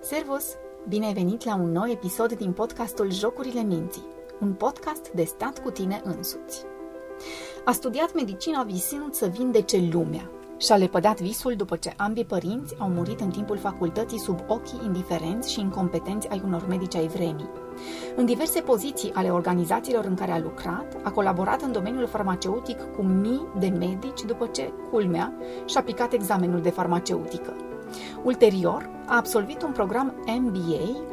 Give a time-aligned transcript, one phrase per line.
[0.00, 0.44] Servus!
[0.88, 4.06] Bine ai venit la un nou episod din podcastul Jocurile Minții,
[4.40, 6.64] un podcast de stat cu tine însuți.
[7.64, 12.88] A studiat medicina visând să vindece lumea și-a lepădat visul după ce ambii părinți au
[12.88, 17.50] murit în timpul facultății sub ochii indiferenți și incompetenți ai unor medici ai vremii.
[18.16, 23.02] În diverse poziții ale organizațiilor în care a lucrat, a colaborat în domeniul farmaceutic cu
[23.02, 25.32] mii de medici după ce, culmea,
[25.64, 27.56] și-a picat examenul de farmaceutică.
[28.22, 31.06] Ulterior, a absolvit un program MBA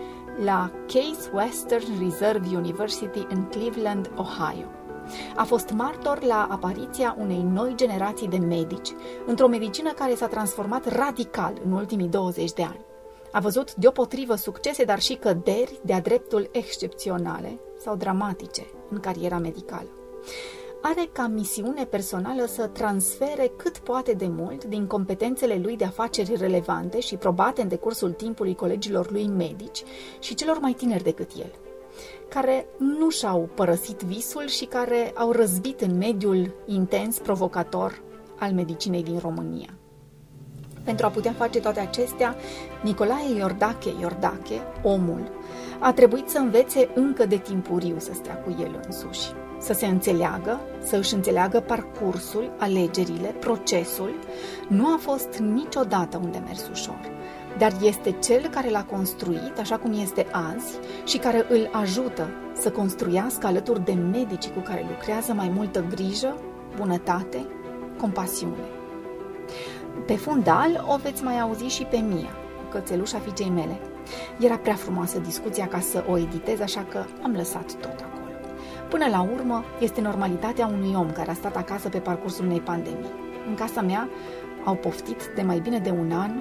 [0.43, 4.65] la Case Western Reserve University în Cleveland, Ohio.
[5.35, 8.89] A fost martor la apariția unei noi generații de medici,
[9.25, 12.85] într-o medicină care s-a transformat radical în ultimii 20 de ani.
[13.31, 19.87] A văzut deopotrivă succese, dar și căderi de-a dreptul excepționale sau dramatice în cariera medicală.
[20.83, 26.35] Are ca misiune personală să transfere cât poate de mult din competențele lui de afaceri
[26.35, 29.83] relevante și probate în decursul timpului colegilor lui medici
[30.19, 31.51] și celor mai tineri decât el,
[32.27, 38.01] care nu și-au părăsit visul și care au răzbit în mediul intens provocator
[38.39, 39.69] al medicinei din România.
[40.83, 42.35] Pentru a putea face toate acestea,
[42.83, 45.31] Nicolae Iordache Iordache, omul,
[45.79, 50.59] a trebuit să învețe încă de timpuriu să stea cu el însuși, să se înțeleagă,
[50.83, 54.13] să își înțeleagă parcursul, alegerile, procesul.
[54.67, 56.99] Nu a fost niciodată un demers ușor,
[57.57, 62.71] dar este cel care l-a construit așa cum este azi și care îl ajută să
[62.71, 66.35] construiască alături de medicii cu care lucrează mai multă grijă,
[66.77, 67.45] bunătate,
[67.99, 68.65] compasiune.
[70.05, 72.35] Pe fundal o veți mai auzi și pe Mia,
[72.69, 73.79] cățelușa fiicei mele.
[74.39, 78.20] Era prea frumoasă discuția ca să o editez, așa că am lăsat tot acolo.
[78.91, 83.11] Până la urmă, este normalitatea unui om care a stat acasă pe parcursul unei pandemii.
[83.47, 84.09] În casa mea
[84.65, 86.31] au poftit de mai bine de un an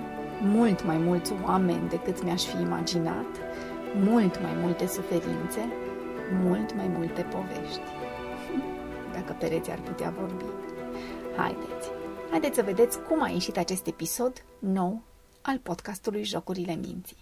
[0.43, 3.27] mult mai mulți oameni decât mi-aș fi imaginat,
[3.95, 5.73] mult mai multe suferințe,
[6.43, 7.81] mult mai multe povești.
[9.15, 10.45] Dacă pereții ar putea vorbi.
[11.37, 11.89] Haideți!
[12.31, 15.03] Haideți să vedeți cum a ieșit acest episod nou
[15.43, 17.20] al podcastului Jocurile Minții.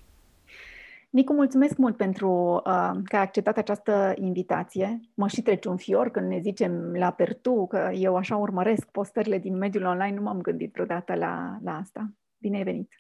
[1.11, 5.01] Nicu, mulțumesc mult pentru uh, că ai acceptat această invitație.
[5.15, 9.39] Mă și trece un fior când ne zicem la Pertu, că eu așa urmăresc postările
[9.39, 12.13] din mediul online, nu m-am gândit vreodată la, la asta.
[12.39, 12.93] Bine ai venit!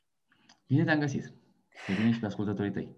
[0.66, 1.32] Bine te-am găsit!
[1.98, 2.96] Bine și pe ascultătorii tăi!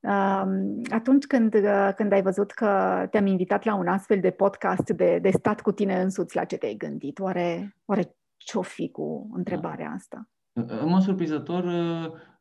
[0.00, 0.44] Uh,
[0.90, 5.18] atunci când, uh, când ai văzut că te-am invitat la un astfel de podcast de,
[5.22, 7.18] de stat cu tine însuți, la ce te-ai gândit?
[7.18, 10.28] Oare, oare ce-o fi cu întrebarea asta?
[10.52, 11.64] În mod surprizător,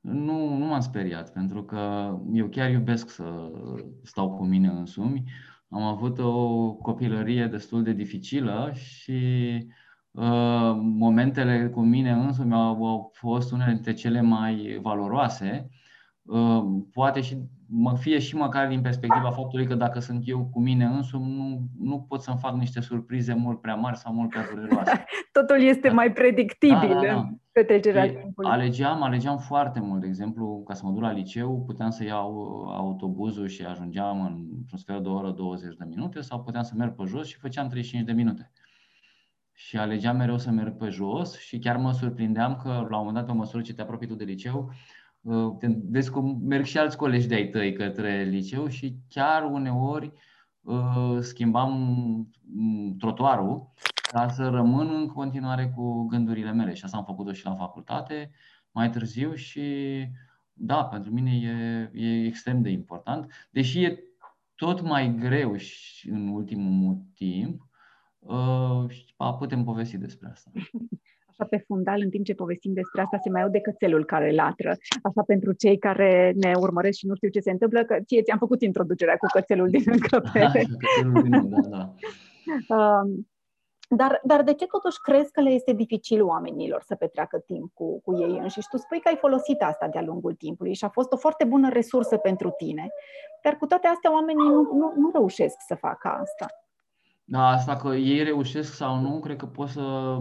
[0.08, 3.52] nu, nu m-am speriat, pentru că eu chiar iubesc să
[4.04, 5.24] stau cu mine însumi.
[5.70, 9.22] Am avut o copilărie destul de dificilă și
[10.12, 15.70] uh, momentele cu mine însumi au, au fost unele dintre cele mai valoroase.
[16.28, 17.38] Uh, poate și
[17.70, 21.68] mă fie și măcar din perspectiva faptului că dacă sunt eu cu mine însumi, nu,
[21.80, 25.06] nu pot să-mi fac niște surprize mult prea mari sau mult prea dureroase.
[25.32, 25.94] Totul este da.
[25.94, 27.30] mai predictibil da, da, da.
[27.52, 28.52] petrecerea timpului.
[28.52, 30.02] Alegeam, alegeam foarte mult.
[30.02, 34.78] De exemplu, ca să mă duc la liceu, puteam să iau autobuzul și ajungeam într-un
[34.78, 38.06] sfert de oră 20 de minute sau puteam să merg pe jos și făceam 35
[38.06, 38.52] de minute.
[39.54, 43.14] Și alegeam mereu să merg pe jos și chiar mă surprindeam că la un moment
[43.14, 44.74] dat, pe măsură ce te apropii tu de liceu, Uh,
[45.90, 50.12] vezi cum merg și alți colegi de-ai tăi către liceu și chiar uneori
[50.62, 51.72] uh, schimbam
[52.42, 53.74] mm, trotuarul
[54.12, 56.74] ca să rămân în continuare cu gândurile mele.
[56.74, 58.32] Și asta am făcut-o și la facultate
[58.72, 59.64] mai târziu și
[60.54, 63.48] da, pentru mine e, e extrem de important.
[63.52, 64.04] Deși e
[64.56, 67.68] tot mai greu și în ultimul timp,
[68.20, 70.52] uh, putem povesti despre asta.
[71.38, 74.70] așa pe fundal, în timp ce povestim despre asta, se mai aude cățelul care latră.
[75.04, 78.38] Așa pentru cei care ne urmăresc și nu știu ce se întâmplă, că ție ți-am
[78.38, 80.66] făcut introducerea cu cățelul din încăpere.
[81.04, 81.94] Da, da, da.
[82.70, 83.28] Um,
[83.90, 88.02] dar, dar de ce totuși crezi că le este dificil oamenilor să petreacă timp cu,
[88.02, 88.68] cu ei înșiși?
[88.70, 91.70] Tu spui că ai folosit asta de-a lungul timpului și a fost o foarte bună
[91.70, 92.88] resursă pentru tine,
[93.44, 96.46] dar cu toate astea oamenii nu, nu, nu reușesc să facă asta.
[97.24, 100.18] Da, asta că ei reușesc sau nu, cred că pot să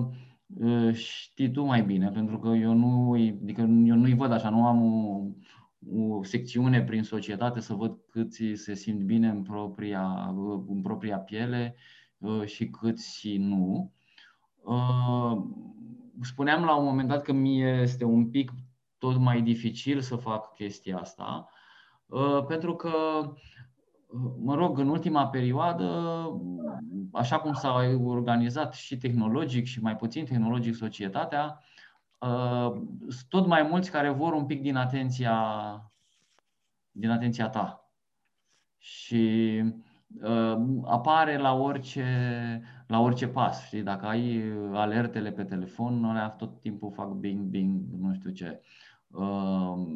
[0.93, 3.12] știi tu mai bine, pentru că eu nu
[3.43, 5.26] adică eu nu-i văd așa, nu am o,
[5.98, 10.34] o secțiune prin societate să văd câți se simt bine în propria,
[10.69, 11.76] în propria piele
[12.44, 13.93] și câți nu.
[16.20, 18.52] Spuneam la un moment dat că mie este un pic
[18.99, 21.49] tot mai dificil să fac chestia asta,
[22.49, 22.90] pentru că
[24.38, 25.84] mă rog, în ultima perioadă,
[27.12, 27.74] așa cum s-a
[28.04, 31.60] organizat și tehnologic și mai puțin tehnologic societatea,
[33.08, 35.36] sunt tot mai mulți care vor un pic din atenția,
[36.90, 37.90] din atenția ta.
[38.78, 39.62] Și
[40.22, 42.04] uh, apare la orice,
[42.86, 43.66] la orice pas.
[43.66, 43.82] Știi?
[43.82, 44.42] Dacă ai
[44.72, 48.62] alertele pe telefon, alea tot timpul fac bing, bing, nu știu ce.
[49.16, 49.86] Uh,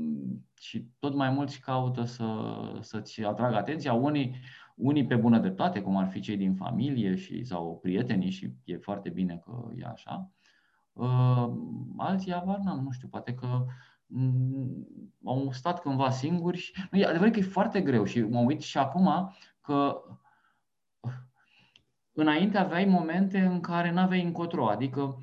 [0.58, 3.92] și tot mai mulți caută să, să-ți atragă atenția.
[3.92, 4.34] Unii,
[4.74, 8.76] unii pe bună dreptate, cum ar fi cei din familie și, sau prietenii și e
[8.76, 10.30] foarte bine că e așa.
[10.92, 11.50] Uh,
[11.96, 13.64] alții avar n-am, nu știu, poate că
[14.06, 14.86] mm,
[15.24, 18.60] au stat cândva singuri și nu, e adevărat că e foarte greu și mă uit
[18.60, 20.02] și acum că
[22.12, 25.18] înainte aveai momente în care nu aveai încotro, adică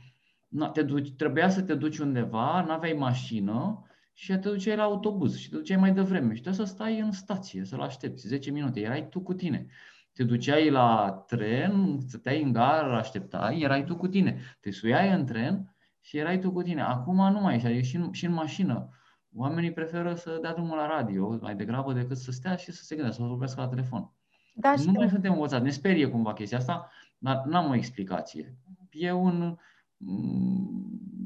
[0.74, 3.82] te duci, trebuia să te duci undeva, nu aveai mașină
[4.20, 7.12] și te duceai la autobuz și te duceai mai devreme și trebuie să stai în
[7.12, 9.68] stație, să-l aștepți 10 minute, erai tu cu tine.
[10.14, 14.40] Te duceai la tren, stăteai în gară, așteptai, erai tu cu tine.
[14.60, 16.82] Te suiai în tren și erai tu cu tine.
[16.82, 18.90] Acum nu mai ești, adică și în, și în mașină.
[19.36, 22.96] Oamenii preferă să dea drumul la radio mai degrabă decât să stea și să se
[22.96, 24.12] gândească, să vorbească la telefon.
[24.54, 25.64] Da, nu mai suntem învățați.
[25.64, 28.58] Ne sperie cumva chestia asta, dar n-am o explicație.
[28.92, 29.58] E un...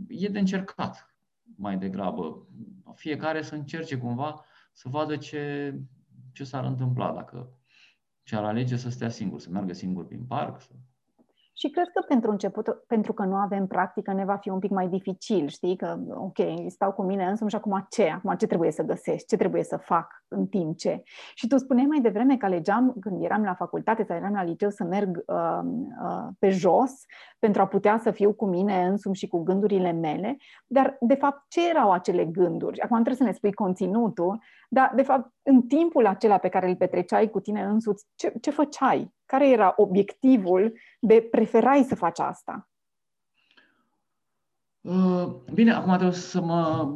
[0.08, 1.11] e de încercat
[1.56, 2.48] mai degrabă.
[2.96, 5.76] Fiecare să încerce cumva să vadă ce,
[6.32, 7.56] ce s-ar întâmpla dacă
[8.24, 10.72] și-ar alege să stea singur, să meargă singur prin parc, să
[11.62, 14.72] și cred că pentru început, pentru că nu avem practică, ne va fi un pic
[14.72, 15.76] mai dificil, știi?
[15.76, 16.38] Că, ok,
[16.68, 18.10] stau cu mine însumi și acum ce?
[18.10, 19.26] Acum ce trebuie să găsesc?
[19.26, 21.04] Ce trebuie să fac în timp ce?
[21.34, 24.70] Și tu spuneai mai devreme că alegeam, când eram la facultate sau eram la liceu,
[24.70, 25.60] să merg uh,
[26.04, 26.92] uh, pe jos
[27.40, 30.38] pentru a putea să fiu cu mine însumi și cu gândurile mele,
[30.68, 32.80] dar, de fapt, ce erau acele gânduri?
[32.80, 36.76] Acum trebuie să ne spui conținutul, dar, de fapt, în timpul acela pe care îl
[36.76, 39.14] petreceai cu tine însuți, ce, ce făceai?
[39.32, 42.70] Care era obiectivul de preferai să faci asta?
[44.82, 46.92] Uh, bine, acum trebuie să mă...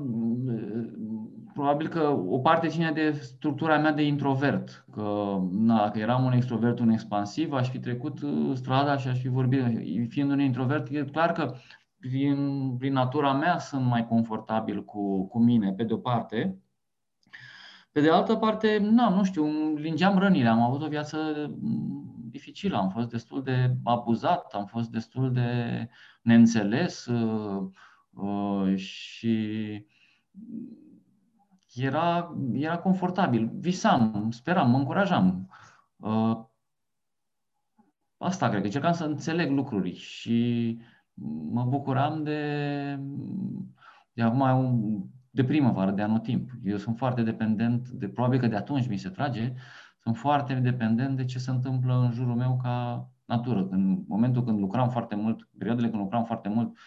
[1.53, 4.85] Probabil că o parte ține de structura mea de introvert.
[4.91, 9.19] Că na, dacă eram un extrovert, un expansiv, aș fi trecut uh, strada și aș
[9.19, 9.61] fi vorbit.
[10.09, 11.55] Fiind un introvert, e clar că
[11.99, 16.59] prin, prin natura mea sunt mai confortabil cu, cu mine, pe de-o parte.
[17.91, 21.17] Pe de altă parte, nu, nu știu, lingeam rănile, am avut o viață
[22.35, 25.49] dificilă, am fost destul de abuzat, am fost destul de
[26.21, 27.69] neînțeles uh,
[28.09, 29.37] uh, și
[31.73, 33.51] era, era confortabil.
[33.53, 35.49] Visam, speram, mă încurajam.
[35.95, 36.45] Uh,
[38.17, 40.79] asta cred că încercam să înțeleg lucruri și
[41.51, 42.41] mă bucuram de,
[44.13, 46.49] de acum de primăvară, de anotimp.
[46.63, 49.53] Eu sunt foarte dependent, de, probabil că de atunci mi se trage,
[50.05, 53.67] sunt foarte dependent de ce se întâmplă în jurul meu ca natură.
[53.71, 56.77] În momentul când lucram foarte mult, perioadele când lucram foarte mult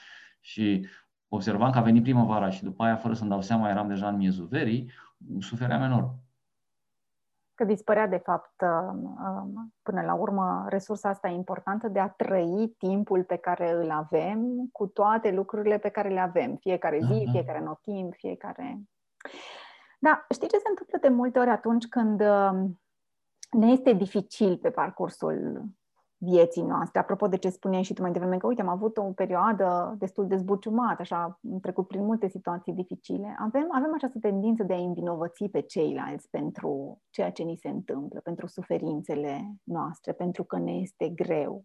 [0.40, 0.86] și
[1.28, 4.16] observam că a venit primăvara și după aia, fără să-mi dau seama, eram deja în
[4.16, 4.90] miezul verii,
[5.38, 6.10] sufeream enorm.
[7.54, 12.74] Că dispărea, de fapt, uh, um, până la urmă, resursa asta importantă de a trăi
[12.78, 16.56] timpul pe care îl avem cu toate lucrurile pe care le avem.
[16.56, 17.30] Fiecare zi, uh-huh.
[17.30, 18.80] fiecare notimp, fiecare...
[19.98, 22.80] Da, știi ce se întâmplă de multe ori atunci când um,
[23.50, 25.64] ne este dificil pe parcursul
[26.18, 27.00] vieții noastre.
[27.00, 30.26] Apropo de ce spuneai și tu mai devreme, că uite, am avut o perioadă destul
[30.26, 33.36] de zbuciumată, așa, am trecut prin multe situații dificile.
[33.38, 38.20] Avem, avem această tendință de a învinovăți pe ceilalți pentru ceea ce ni se întâmplă,
[38.20, 41.64] pentru suferințele noastre, pentru că ne este greu.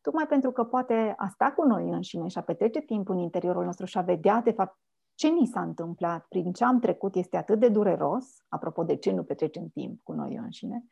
[0.00, 3.64] Tocmai pentru că poate a sta cu noi înșine și a petrece timp în interiorul
[3.64, 4.78] nostru și a vedea, de fapt,
[5.14, 9.12] ce ni s-a întâmplat, prin ce am trecut, este atât de dureros, apropo de ce
[9.12, 10.84] nu petrecem timp cu noi înșine,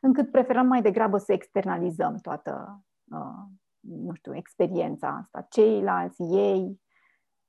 [0.00, 3.44] încât preferăm mai degrabă să externalizăm toată, uh,
[3.80, 6.80] nu știu, experiența asta, ceilalți, ei.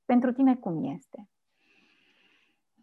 [0.06, 1.30] Pentru tine cum este?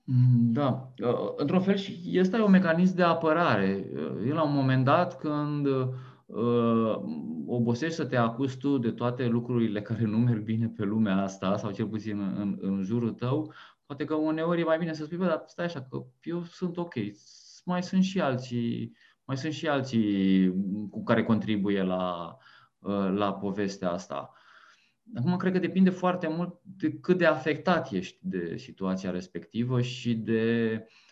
[0.05, 3.91] Mm, da, uh, într-un fel și este un mecanism de apărare.
[3.93, 5.89] Uh, eu la un moment dat când uh,
[7.47, 11.57] obosești să te acuzi tu de toate lucrurile care nu merg bine pe lumea asta,
[11.57, 13.53] sau cel puțin în, în jurul tău,
[13.87, 16.77] poate că uneori e mai bine să spui, bă, dar stai așa, că eu sunt
[16.77, 16.95] ok,
[17.65, 20.53] mai sunt și alții, mai sunt și alții
[20.91, 22.37] cu care contribuie la,
[22.79, 24.33] uh, la povestea asta.
[25.15, 30.15] Acum, cred că depinde foarte mult de cât de afectat ești de situația respectivă și
[30.15, 31.08] de uh, Uh,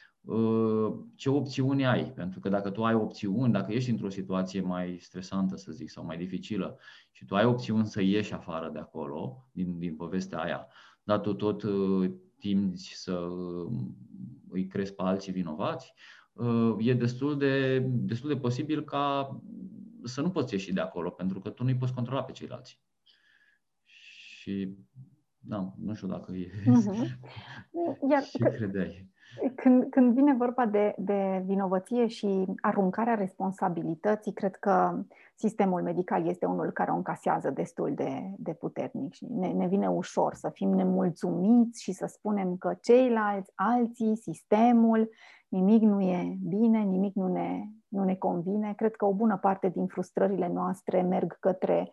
[1.14, 2.12] ce opțiuni ai.
[2.12, 6.04] Pentru că dacă tu ai opțiuni, dacă ești într-o situație mai stresantă, să zic, sau
[6.04, 6.78] mai dificilă,
[7.10, 10.66] și tu ai opțiuni să ieși afară de acolo, din, din povestea aia,
[11.02, 13.72] dar tu tot uh, timți să uh,
[14.48, 15.92] îi crezi pe alții vinovați,
[16.78, 19.36] e destul de, destul de posibil ca
[20.04, 22.80] să nu poți ieși de acolo, pentru că tu nu-i poți controla pe ceilalți.
[23.84, 24.76] Și
[25.38, 27.18] da, nu știu dacă e uh-huh.
[28.10, 29.10] Iar ce credeai.
[29.54, 35.04] Când, când vine vorba de, de vinovăție și aruncarea responsabilității, cred că
[35.34, 39.90] sistemul medical este unul care o încasează destul de, de puternic și ne, ne vine
[39.90, 45.10] ușor să fim nemulțumiți și să spunem că ceilalți, alții, sistemul,
[45.48, 48.72] nimic nu e bine, nimic nu ne, nu ne convine.
[48.74, 51.92] Cred că o bună parte din frustrările noastre merg către,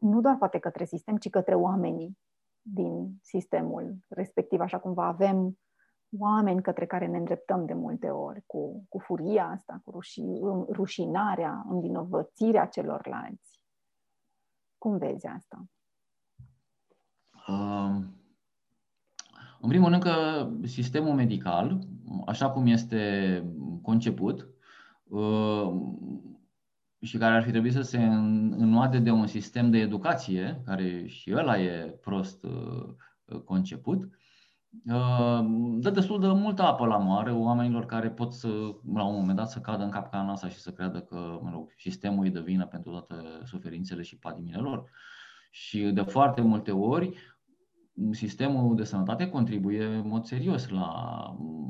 [0.00, 2.18] nu doar poate către sistem, ci către oamenii
[2.62, 5.58] din sistemul respectiv, așa cum avem
[6.18, 10.22] oameni către care ne îndreptăm de multe ori, cu, cu furia asta, cu ruși,
[10.70, 13.60] rușinarea, învinovățirea celorlalți.
[14.78, 15.64] Cum vezi asta?
[17.48, 17.96] Uh,
[19.60, 21.78] în primul rând că sistemul medical,
[22.26, 23.42] așa cum este
[23.82, 24.48] conceput,
[25.04, 25.72] uh,
[27.00, 31.34] și care ar fi trebuit să se înnoade de un sistem de educație, care și
[31.34, 34.27] ăla e prost uh, conceput, Uh,
[35.78, 38.48] dă destul de multă apă la moare oamenilor care pot să,
[38.94, 41.72] la un moment dat, să cadă în capcana asta și să creadă că mă rog,
[41.76, 44.90] sistemul îi dă vină pentru toate suferințele și patimile lor.
[45.50, 47.16] Și de foarte multe ori,
[48.10, 50.86] sistemul de sănătate contribuie în mod serios la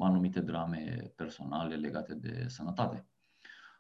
[0.00, 3.06] anumite drame personale legate de sănătate.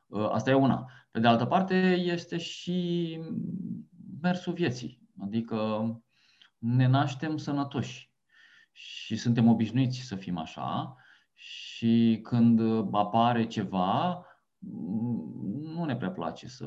[0.06, 0.90] Uh, asta e una.
[1.10, 3.20] Pe de altă parte, este și
[4.20, 5.00] mersul vieții.
[5.20, 5.56] Adică
[6.58, 8.07] ne naștem sănătoși
[8.78, 10.96] și suntem obișnuiți să fim așa
[11.34, 12.60] și când
[12.92, 14.24] apare ceva,
[15.62, 16.66] nu ne prea place să,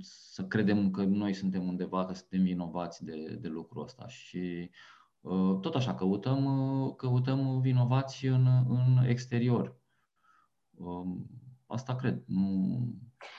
[0.00, 4.70] să credem că noi suntem undeva, că suntem vinovați de, de lucrul ăsta și
[5.20, 6.44] uh, tot așa căutăm,
[6.96, 9.76] căutăm vinovați în, în exterior.
[10.74, 11.26] Um,
[11.66, 12.22] asta cred.
[12.26, 12.78] Nu,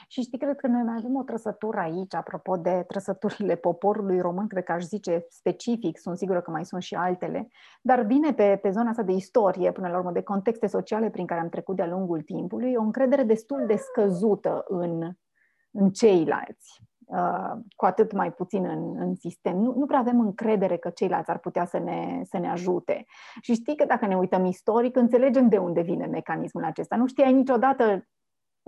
[0.08, 4.46] și știi, cred că noi mai avem o trăsătură aici, apropo de trăsăturile poporului român,
[4.46, 7.48] cred că aș zice specific, sunt sigură că mai sunt și altele,
[7.82, 11.26] dar vine pe, pe zona asta de istorie, până la urmă, de contexte sociale prin
[11.26, 15.12] care am trecut de-a lungul timpului, o încredere destul de scăzută în,
[15.70, 16.82] în ceilalți.
[17.08, 19.56] Uh, cu atât mai puțin în, în sistem.
[19.56, 23.04] Nu, nu prea avem încredere că ceilalți ar putea să ne, să ne ajute.
[23.40, 26.96] Și știi că dacă ne uităm istoric, înțelegem de unde vine mecanismul acesta.
[26.96, 28.08] Nu știai niciodată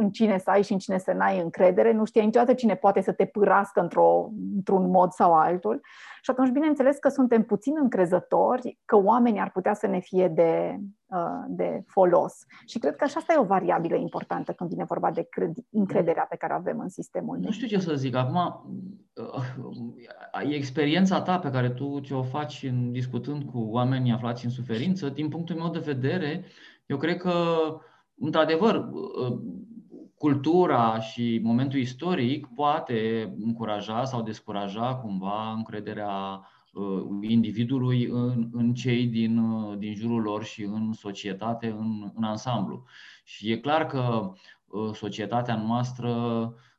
[0.01, 3.01] în cine să ai și în cine să n-ai încredere, nu știi niciodată cine poate
[3.01, 5.81] să te pârască într-o, într-un mod sau altul.
[6.23, 10.77] Și atunci, bineînțeles că suntem puțin încrezători că oamenii ar putea să ne fie de,
[11.07, 12.45] uh, de folos.
[12.67, 15.29] Și cred că așa asta e o variabilă importantă când vine vorba de
[15.71, 17.39] încrederea pe care o avem în sistemul.
[17.39, 18.15] Nu știu ce să zic.
[18.15, 18.37] Acum,
[19.15, 24.51] uh, experiența ta pe care tu ce o faci în, discutând cu oamenii aflați în
[24.51, 26.45] suferință, din punctul meu de vedere,
[26.87, 27.33] eu cred că,
[28.19, 29.39] într-adevăr, uh,
[30.21, 36.41] cultura și momentul istoric poate încuraja sau descuraja cumva încrederea
[36.73, 42.25] uh, individului în, în cei din, uh, din jurul lor și în societate în, în
[42.25, 42.85] ansamblu.
[43.25, 44.33] Și e clar că
[44.67, 46.13] uh, societatea noastră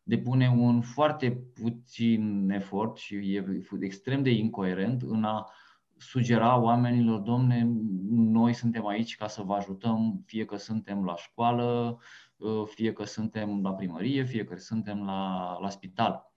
[0.03, 1.31] depune un foarte
[1.61, 5.49] puțin efort și e extrem de incoerent în a
[5.97, 7.69] sugera oamenilor, domne,
[8.09, 12.30] noi suntem aici ca să vă ajutăm, fie că suntem la școală, Uh,
[12.65, 16.31] fie că suntem la primărie, fie că suntem la, la spital.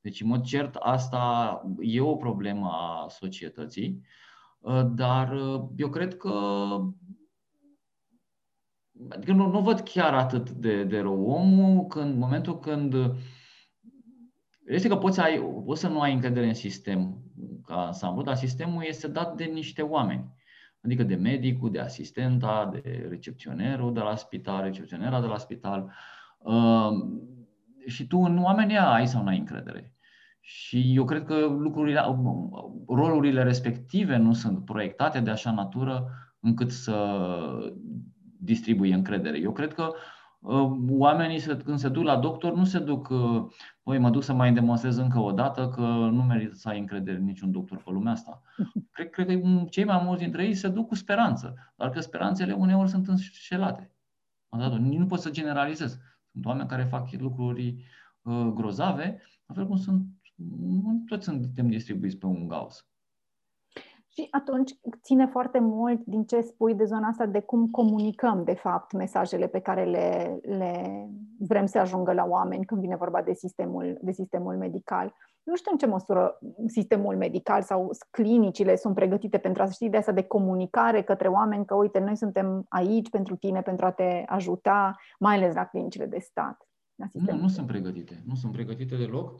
[0.00, 4.00] Deci, în mod cert, asta e o problemă a societății,
[4.58, 6.32] uh, dar uh, eu cred că
[9.08, 11.30] Adică nu, nu văd chiar atât de, de rău.
[11.30, 12.94] Omul, când, în momentul când.
[14.66, 17.22] Este că poți, ai, poți să nu ai încredere în sistem
[17.66, 20.39] ca ansamblu, dar sistemul este dat de niște oameni
[20.84, 25.92] adică de medicul, de asistenta, de recepționerul de la spital, recepționera de la spital.
[26.38, 26.90] Uh,
[27.86, 29.94] și tu în oamenii ai sau nu ai încredere.
[30.40, 32.00] Și eu cred că lucrurile,
[32.86, 36.10] rolurile respective nu sunt proiectate de așa natură
[36.40, 37.18] încât să
[38.38, 39.38] distribuie încredere.
[39.38, 40.19] Eu cred că uh,
[40.88, 43.08] oamenii când se duc la doctor nu se duc,
[43.82, 45.82] voi uh, mă duc să mai demonstrez încă o dată că
[46.12, 48.42] nu merită să ai încredere în niciun doctor pe lumea asta.
[48.92, 52.52] Cred, cred că cei mai mulți dintre ei se duc cu speranță, dar că speranțele
[52.52, 53.94] uneori sunt înșelate.
[54.78, 55.98] Nu pot să generalizez.
[56.32, 57.84] Sunt oameni care fac lucruri
[58.22, 60.06] uh, grozave, la fel cum sunt,
[61.06, 62.86] toți suntem distribuiți pe un gaus.
[64.12, 68.54] Și atunci ține foarte mult din ce spui de zona asta de cum comunicăm, de
[68.54, 71.06] fapt, mesajele pe care le, le
[71.38, 75.14] vrem să ajungă la oameni când vine vorba de sistemul, de sistemul medical.
[75.42, 79.96] Nu știu în ce măsură sistemul medical sau clinicile sunt pregătite pentru a ști de
[79.96, 84.22] asta de comunicare către oameni că, uite, noi suntem aici pentru tine, pentru a te
[84.26, 86.68] ajuta, mai ales la clinicile de stat.
[87.12, 88.22] nu, nu sunt pregătite.
[88.26, 89.38] Nu sunt pregătite deloc.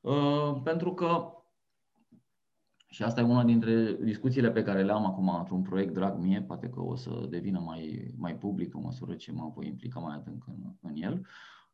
[0.00, 1.37] Uh, pentru că
[2.90, 6.42] Și asta e una dintre discuțiile pe care le am acum într-un proiect drag mie,
[6.42, 10.16] poate că o să devină mai, mai public în măsură ce mă voi implica mai
[10.16, 11.26] adânc în, în el.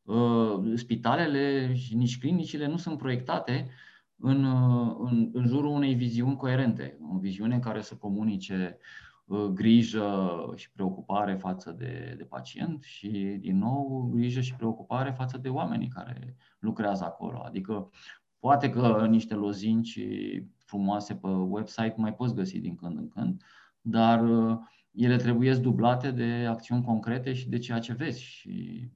[0.02, 3.68] Uh, spitalele și nici clinicile nu sunt proiectate
[4.16, 8.78] în, uh, în, în jurul unei viziuni coerente, o viziune care să comunice
[9.24, 13.08] uh, grijă și preocupare față de, de pacient și,
[13.40, 17.42] din nou, grijă și preocupare față de oamenii care lucrează acolo.
[17.44, 17.90] Adică,
[18.38, 19.98] poate că niște lozinci
[20.64, 23.42] frumoase pe website mai poți găsi din când în când,
[23.80, 24.24] dar
[24.94, 28.22] ele trebuie dublate de acțiuni concrete și de ceea ce vezi.
[28.22, 28.88] Și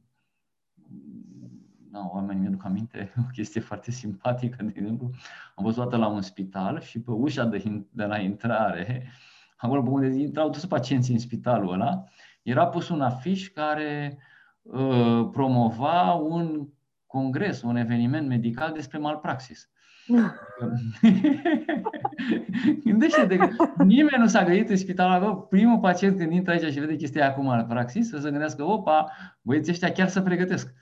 [1.91, 5.11] da, oamenii mi-aduc aminte o chestie foarte simpatică, de exemplu,
[5.55, 9.07] am văzut toată la un spital și pe ușa de, de la intrare,
[9.57, 12.05] acolo pe unde intrau toți pacienții în spitalul ăla,
[12.43, 14.19] era pus un afiș care
[14.63, 16.69] uh, promova un
[17.07, 19.71] congres, un eveniment medical despre malpraxis.
[22.85, 23.49] Gândește-te că
[23.85, 27.49] nimeni nu s-a gândit în spitalul primul pacient când intră aici și vede chestia acum
[27.49, 29.12] în praxis, să se gândească, opa,
[29.43, 30.75] băieții ăștia chiar să pregătesc.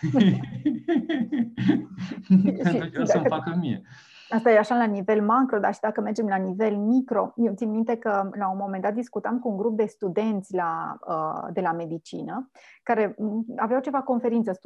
[2.62, 3.82] Pentru că o să-mi facă mie.
[4.28, 7.70] Asta e așa la nivel macro, dar și dacă mergem la nivel micro, eu țin
[7.70, 11.60] minte că la un moment dat discutam cu un grup de studenți la, uh, de
[11.60, 12.50] la medicină
[12.82, 14.60] care mm, aveau ceva conferință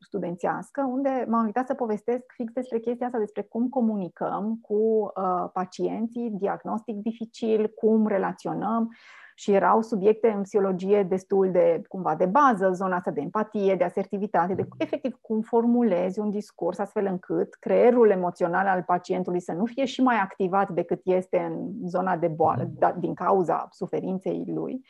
[0.00, 5.50] studențească unde m-am invitat să povestesc fix despre chestia asta, despre cum comunicăm cu uh,
[5.52, 8.90] pacienții, diagnostic dificil, cum relaționăm
[9.34, 13.84] și erau subiecte în psihologie destul de, cumva, de bază, zona asta de empatie, de
[13.84, 19.64] asertivitate, de efectiv cum formulezi un discurs astfel încât creierul emoțional al pacientului să nu
[19.64, 24.80] fie și mai activat decât este în zona de boală, da, din cauza suferinței lui.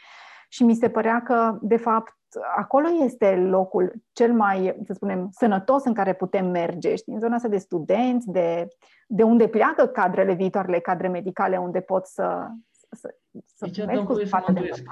[0.49, 2.13] Și mi se părea că, de fapt,
[2.57, 7.35] acolo este locul cel mai, să spunem, sănătos în care putem merge, știi, în zona
[7.35, 8.69] asta de studenți, de,
[9.07, 12.49] de unde pleacă cadrele viitoarele, cadre medicale, unde pot să,
[12.93, 14.83] să, să deci, dăm voie să mă îndoiesc.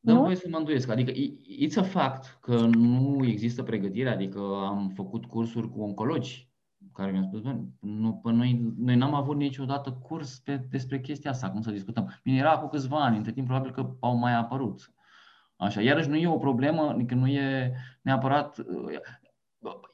[0.00, 0.90] Dăm voie să mă îndoiesc.
[0.90, 1.12] Adică,
[1.64, 6.50] it's a fact că nu există pregătire, adică am făcut cursuri cu oncologi
[6.92, 7.42] care mi-au spus,
[7.80, 12.20] nu, pe noi, noi n-am avut niciodată curs pe, despre chestia asta, cum să discutăm.
[12.22, 14.92] Bine, era cu câțiva ani, între timp probabil că au mai apărut.
[15.56, 18.64] Așa, iarăși nu e o problemă, adică nu e neapărat,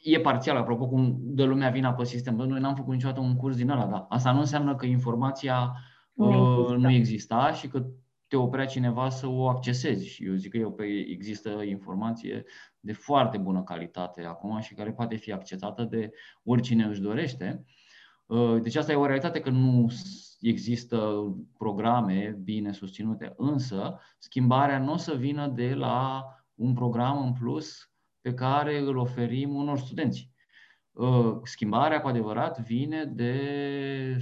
[0.03, 2.35] e parțial, apropo cum de lumea vina pe sistem.
[2.35, 5.73] Noi n-am făcut niciodată un curs din ăla, dar asta nu înseamnă că informația
[6.13, 7.87] nu, uh, nu exista și că
[8.33, 10.09] te oprea cineva să o accesezi.
[10.09, 10.77] Și eu zic că eu,
[11.09, 12.45] există informație
[12.81, 16.11] de foarte bună calitate acum și care poate fi accesată de
[16.43, 17.65] oricine își dorește.
[18.27, 19.91] Uh, deci asta e o realitate că nu
[20.41, 21.23] există
[21.59, 27.93] programe bine susținute, însă schimbarea nu o să vină de la un program în plus
[28.21, 30.31] pe care îl oferim unor studenți.
[30.93, 34.19] Uh, schimbarea cu adevărat vine de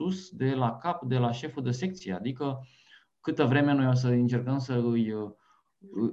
[0.00, 2.66] sus, de la cap, de la șeful de secție, adică
[3.20, 5.14] câtă vreme noi o să încercăm să îi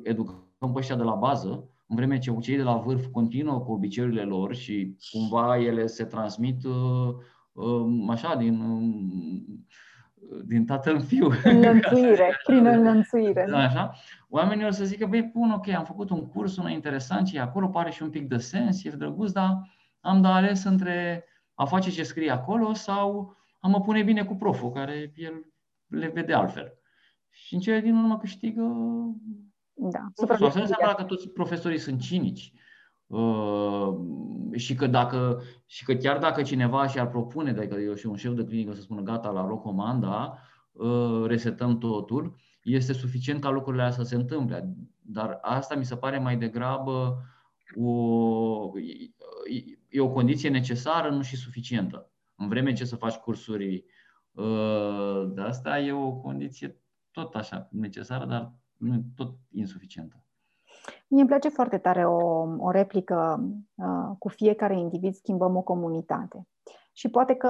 [0.03, 3.71] educăm pe ăștia de la bază, în vreme ce cei de la vârf continuă cu
[3.71, 7.15] obiceiurile lor și cumva ele se transmit uh,
[7.51, 11.27] uh, așa din, uh, din tatăl în fiu.
[11.43, 13.45] Înlănțuire, prin înlănțuire.
[13.49, 13.93] Da, așa.
[14.29, 17.67] Oamenii o să zică, băi, bun, ok, am făcut un curs, una interesant și acolo
[17.67, 21.23] pare și un pic de sens, e drăguț, dar am de ales între
[21.59, 23.35] a face ce scrie acolo sau
[23.67, 25.45] a mă pune bine cu proful, care el
[25.87, 26.73] le vede altfel.
[27.29, 28.61] Și în cele din urmă câștigă
[29.73, 30.11] da.
[30.15, 30.45] profesorul.
[30.45, 32.53] Asta nu înseamnă că toți profesorii sunt cinici.
[33.07, 33.93] Uh,
[34.55, 38.33] și, că dacă, și că chiar dacă cineva și-ar propune, dacă eu și un șef
[38.33, 40.37] de clinică să spună gata, la loc comanda,
[40.71, 44.75] uh, resetăm totul, este suficient ca lucrurile astea să se întâmple.
[45.01, 47.23] Dar asta mi se pare mai degrabă
[47.75, 48.71] o,
[49.89, 52.11] e o condiție necesară, nu și suficientă.
[52.37, 53.85] În vreme ce să faci cursuri
[54.31, 60.21] uh, de asta, e o condiție tot așa necesară, dar nu tot insuficientă.
[61.07, 63.43] Mie îmi place foarte tare o, o replică
[63.75, 66.47] uh, cu fiecare individ schimbăm o comunitate.
[66.93, 67.49] Și poate că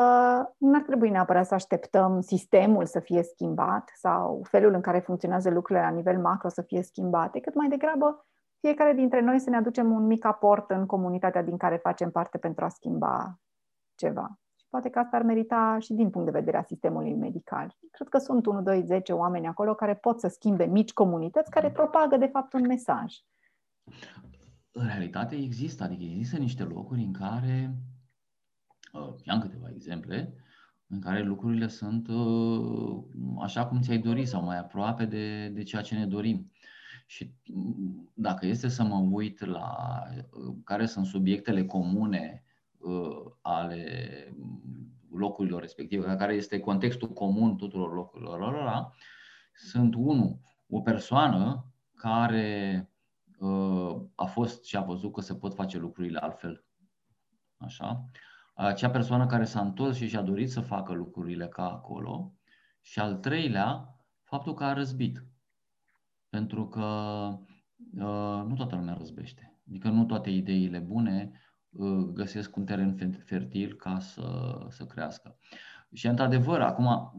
[0.58, 5.50] nu ar trebui neapărat să așteptăm sistemul să fie schimbat sau felul în care funcționează
[5.50, 8.28] lucrurile la nivel macro să fie schimbate, cât mai degrabă
[8.60, 12.38] fiecare dintre noi să ne aducem un mic aport în comunitatea din care facem parte
[12.38, 13.40] pentru a schimba
[13.96, 14.40] ceva
[14.78, 17.78] poate că asta ar merita și din punct de vedere a sistemului medical.
[17.92, 21.72] Cred că sunt 1, 2, 10 oameni acolo care pot să schimbe mici comunități care
[21.72, 23.16] propagă de fapt un mesaj.
[24.72, 27.74] În realitate există, adică există niște locuri în care,
[28.94, 30.34] uh, am câteva exemple,
[30.88, 33.04] în care lucrurile sunt uh,
[33.42, 36.52] așa cum ți-ai dori sau mai aproape de, de ceea ce ne dorim.
[37.06, 39.76] Și mm, dacă este să mă uit la
[40.14, 42.47] uh, care sunt subiectele comune uh,
[43.42, 43.84] ale
[45.12, 48.94] locurilor respective, care este contextul comun tuturor locurilor lor,
[49.54, 52.90] sunt, unu, o persoană care
[53.40, 56.66] uh, a fost și a văzut că se pot face lucrurile altfel.
[57.58, 58.06] Așa.
[58.54, 62.34] Acea persoană care s-a întors și și-a dorit să facă lucrurile ca acolo.
[62.82, 65.26] Și al treilea, faptul că a răzbit.
[66.30, 66.86] Pentru că
[67.94, 69.60] uh, nu toată lumea răzbește.
[69.68, 71.47] Adică nu toate ideile bune uh,
[72.14, 75.38] găsesc un teren fertil ca să, să crească.
[75.94, 77.14] Și într-adevăr, acum,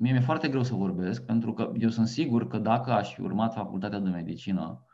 [0.00, 3.20] mie mi-e foarte greu să vorbesc, pentru că eu sunt sigur că dacă aș fi
[3.20, 4.84] urmat facultatea de medicină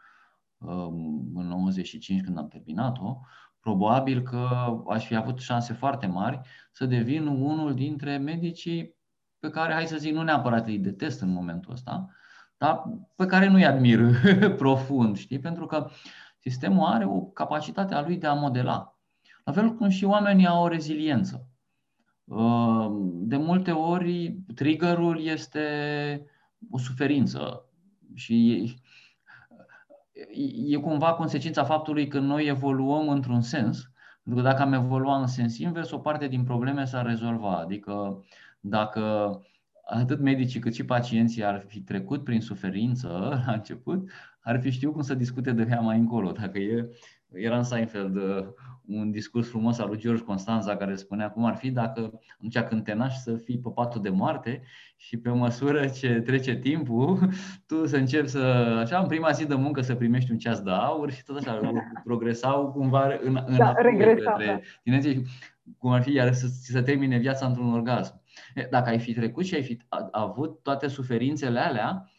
[0.58, 3.20] um, în 95 când am terminat-o,
[3.60, 4.48] probabil că
[4.88, 6.40] aș fi avut șanse foarte mari
[6.72, 8.98] să devin unul dintre medicii
[9.38, 12.08] pe care, hai să zic, nu neapărat îi detest în momentul ăsta,
[12.56, 12.82] dar
[13.16, 14.00] pe care nu-i admir
[14.62, 15.38] profund, știi?
[15.38, 15.90] Pentru că
[16.40, 18.98] sistemul are o capacitate a lui de a modela.
[19.44, 21.46] La fel cum și oamenii au o reziliență.
[23.02, 26.26] De multe ori, triggerul este
[26.70, 27.64] o suferință
[28.14, 28.64] și
[30.66, 33.90] e cumva consecința faptului că noi evoluăm într-un sens,
[34.22, 37.56] pentru că dacă am evoluat în sens invers, o parte din probleme s-ar rezolva.
[37.56, 38.24] Adică
[38.60, 39.34] dacă
[39.90, 43.08] atât medicii cât și pacienții ar fi trecut prin suferință
[43.46, 46.30] la început, ar fi știut cum să discute de ea mai încolo.
[46.32, 46.88] Dacă e,
[47.32, 48.46] era în Seinfeld uh,
[48.86, 52.84] un discurs frumos al lui George Constanza care spunea cum ar fi dacă atunci când
[52.84, 54.62] te naști să fii pe patul de moarte
[54.96, 57.18] și pe măsură ce trece timpul,
[57.66, 58.38] tu să începi să,
[58.82, 61.60] așa, în prima zi de muncă să primești un ceas de aur și tot așa,
[62.04, 63.90] progresau cumva în, în da, către
[64.82, 65.22] tinerețe,
[65.78, 68.19] cum ar fi iar să, să termine viața într-un orgasm.
[68.70, 69.78] Dacă ai fi trecut și ai fi
[70.10, 72.10] avut toate suferințele alea,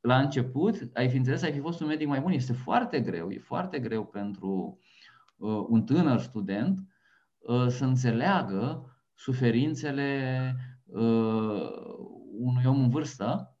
[0.00, 2.32] la început, ai fi înțeles, ai fi fost un medic mai bun.
[2.32, 4.78] Este foarte greu, e foarte greu pentru
[5.36, 6.78] uh, un tânăr student
[7.38, 11.70] uh, să înțeleagă suferințele uh,
[12.38, 13.56] unui om în vârstă,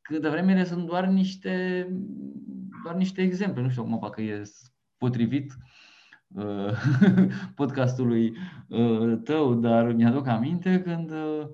[0.00, 1.86] cât de vreme ele sunt doar niște,
[2.84, 3.62] doar niște exemple.
[3.62, 4.42] Nu știu acum dacă e
[4.96, 5.89] potrivit uh,
[7.54, 8.36] podcastului
[8.68, 11.48] uh, tău, dar mi-aduc aminte când uh,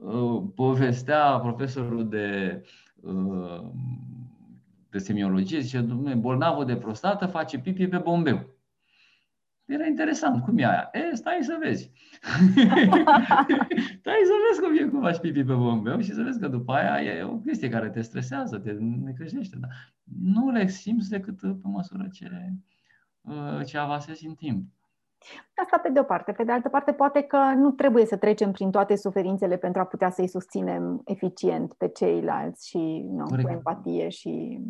[0.00, 2.62] Uh, povestea profesorul de,
[3.00, 3.60] uh,
[4.90, 8.56] de semiologie, zice, domnule, bolnavul de prostată face pipi pe bombeu.
[9.64, 10.90] Era interesant, cum e aia?
[10.92, 11.90] E, stai să vezi.
[14.00, 16.72] stai să vezi cum e, cum faci pipi pe bombeu și să vezi că după
[16.72, 18.72] aia e o chestie care te stresează, te
[19.04, 19.56] necăjește.
[19.60, 19.70] Dar
[20.22, 22.52] nu le simți decât pe măsură ce,
[23.22, 24.64] uh, ce avansezi în timp.
[25.62, 26.32] Asta pe de o parte.
[26.32, 29.84] Pe de altă parte, poate că nu trebuie să trecem prin toate suferințele pentru a
[29.84, 34.60] putea să-i susținem eficient pe ceilalți și nu, cu empatie și...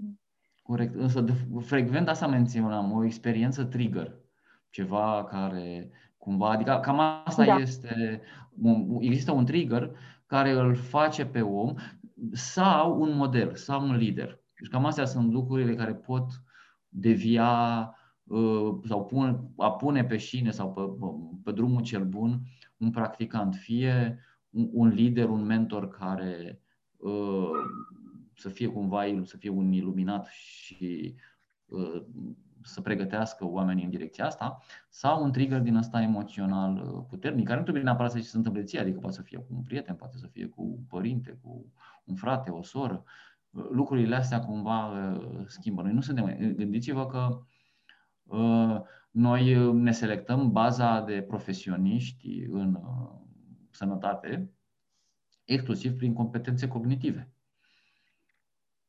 [0.63, 0.95] Corect.
[0.95, 4.15] Însă, de, frecvent asta menționam, o experiență trigger.
[4.71, 7.55] Ceva care cumva, adică cam asta da.
[7.55, 8.23] este,
[8.99, 9.91] există un trigger
[10.27, 11.75] care îl face pe om
[12.33, 14.41] sau un model, sau un lider.
[14.59, 16.27] Deci cam astea sunt lucrurile care pot
[16.89, 17.51] devia
[17.87, 18.02] Uh,
[18.85, 21.07] sau pun, a pune pe șine sau pe,
[21.45, 22.41] pe drumul cel bun
[22.77, 24.19] un practicant, fie
[24.51, 26.61] un, un lider, un mentor care
[26.97, 27.51] uh,
[28.35, 31.15] să fie cumva să fie un iluminat și
[31.67, 32.03] uh,
[32.63, 37.57] să pregătească oamenii în direcția asta, sau un trigger din ăsta emoțional uh, puternic, care
[37.57, 40.17] nu trebuie neapărat să se întâmple ție, adică poate să fie cu un prieten, poate
[40.17, 41.73] să fie cu un părinte, cu
[42.05, 43.05] un frate, o soră.
[43.51, 44.93] Uh, lucrurile astea cumva
[45.47, 45.83] schimbă.
[45.83, 46.55] Noi nu suntem.
[46.57, 47.52] Gândiți-vă că Uh,
[49.13, 53.11] noi uh, ne selectăm baza de profesioniști în uh,
[53.71, 54.51] sănătate
[55.45, 57.31] exclusiv prin competențe cognitive.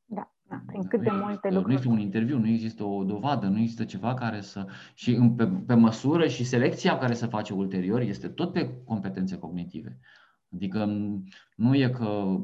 [0.05, 1.65] Da, da prin cât de multe lucruri.
[1.65, 4.67] Nu există un interviu, nu există o dovadă, nu există ceva care să.
[4.93, 9.99] și pe, pe măsură și selecția care se face ulterior este tot pe competențe cognitive.
[10.53, 10.85] Adică
[11.55, 12.39] nu e că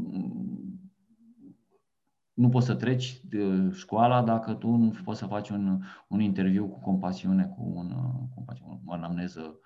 [2.39, 6.67] nu poți să treci de școala dacă tu nu poți să faci un, un interviu
[6.67, 7.89] cu compasiune, cu, un,
[8.36, 8.43] cu
[8.86, 9.60] o anamneză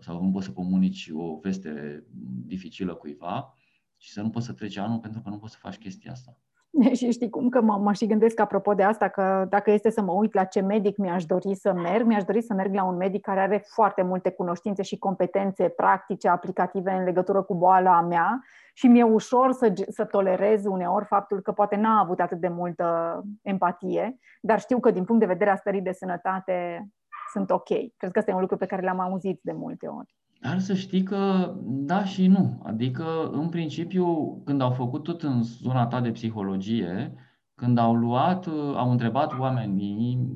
[0.00, 2.04] sau nu poți să comunici o veste
[2.46, 3.54] dificilă cuiva
[3.96, 6.38] și să nu poți să treci anul pentru că nu poți să faci chestia asta.
[6.98, 10.02] Și știi cum că mă, mă și gândesc apropo de asta, că dacă este să
[10.02, 12.96] mă uit la ce medic mi-aș dori să merg, mi-aș dori să merg la un
[12.96, 18.42] medic care are foarte multe cunoștințe și competențe practice, aplicative în legătură cu boala mea
[18.72, 23.20] și mi-e ușor să, să tolerez uneori faptul că poate n-a avut atât de multă
[23.42, 26.86] empatie, dar știu că din punct de vedere a stării de sănătate
[27.32, 27.68] sunt ok.
[27.96, 30.14] Cred că ăsta e un lucru pe care l-am auzit de multe ori.
[30.44, 32.60] Dar să știi că da și nu.
[32.62, 37.14] Adică, în principiu, când au făcut tot în zona ta de psihologie,
[37.54, 40.28] când au luat, au întrebat oamenii,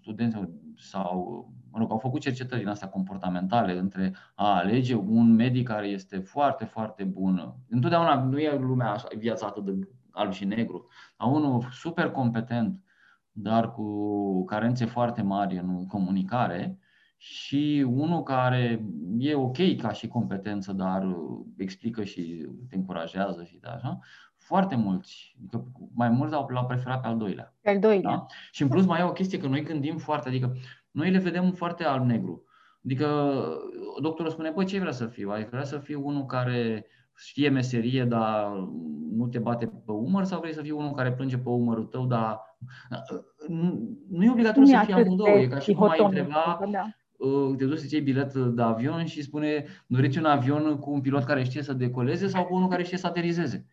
[0.00, 0.36] studenți
[0.76, 5.86] sau mă rog, au făcut cercetări din astea comportamentale între a alege un medic care
[5.86, 7.54] este foarte, foarte bun.
[7.68, 12.80] Întotdeauna nu e lumea așa, viața atât de alb și negru, a unul super competent,
[13.32, 16.78] dar cu carențe foarte mari în comunicare
[17.16, 18.84] și unul care
[19.18, 21.16] e ok ca și competență, dar
[21.56, 23.98] explică și te încurajează și de așa,
[24.36, 27.54] foarte mulți, adică mai mulți l-au preferat pe al doilea.
[27.60, 28.10] Pe al doilea.
[28.10, 28.26] Da?
[28.50, 30.56] Și în plus mai e o chestie că noi gândim foarte, adică
[30.90, 32.44] noi le vedem foarte alb-negru.
[32.84, 33.34] Adică
[34.00, 35.30] doctorul spune, băi, ce vrea să fiu?
[35.30, 38.52] Ai vrea să fiu unul care știe meserie, dar
[39.10, 42.06] nu te bate pe umăr sau vrei să fii unul care plânge pe umărul tău,
[42.06, 42.40] dar
[44.08, 45.28] nu e obligatoriu să fie amândouă.
[45.28, 46.86] E ca și cum ai întreba, da.
[47.18, 51.00] Uh, te duci să iei bilet de avion și spune, doriți un avion cu un
[51.00, 53.66] pilot care știe să decoleze sau cu unul care știe să aterizeze.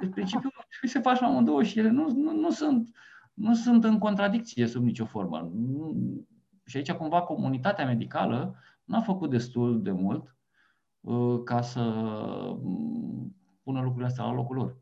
[0.00, 2.90] În principiu, trebuie să faci amândouă și ele nu, nu, nu, sunt,
[3.34, 5.52] nu sunt în contradicție sub nicio formă.
[6.64, 10.36] Și aici, cumva, comunitatea medicală n-a făcut destul de mult
[11.00, 11.80] uh, ca să
[12.62, 14.76] mm, pună lucrurile astea la locul lor.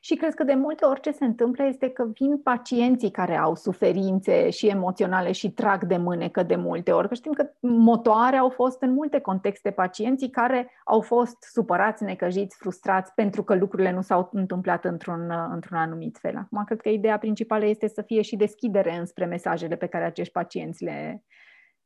[0.00, 3.54] Și cred că de multe ori ce se întâmplă este că vin pacienții care au
[3.54, 7.08] suferințe și emoționale și trag de mânecă de multe ori.
[7.08, 12.56] Că știm că motoare au fost în multe contexte pacienții care au fost supărați, necăjiți,
[12.56, 16.36] frustrați pentru că lucrurile nu s-au întâmplat într-un, într-un anumit fel.
[16.36, 20.32] Acum, cred că ideea principală este să fie și deschidere înspre mesajele pe care acești
[20.32, 21.22] pacienți le,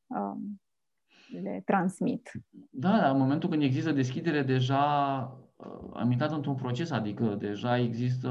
[0.06, 0.60] um,
[1.42, 2.30] le transmit.
[2.70, 4.84] Da, da, în momentul când există deschidere, deja
[5.51, 5.51] Uh,
[5.92, 8.30] am intrat într-un proces, adică deja există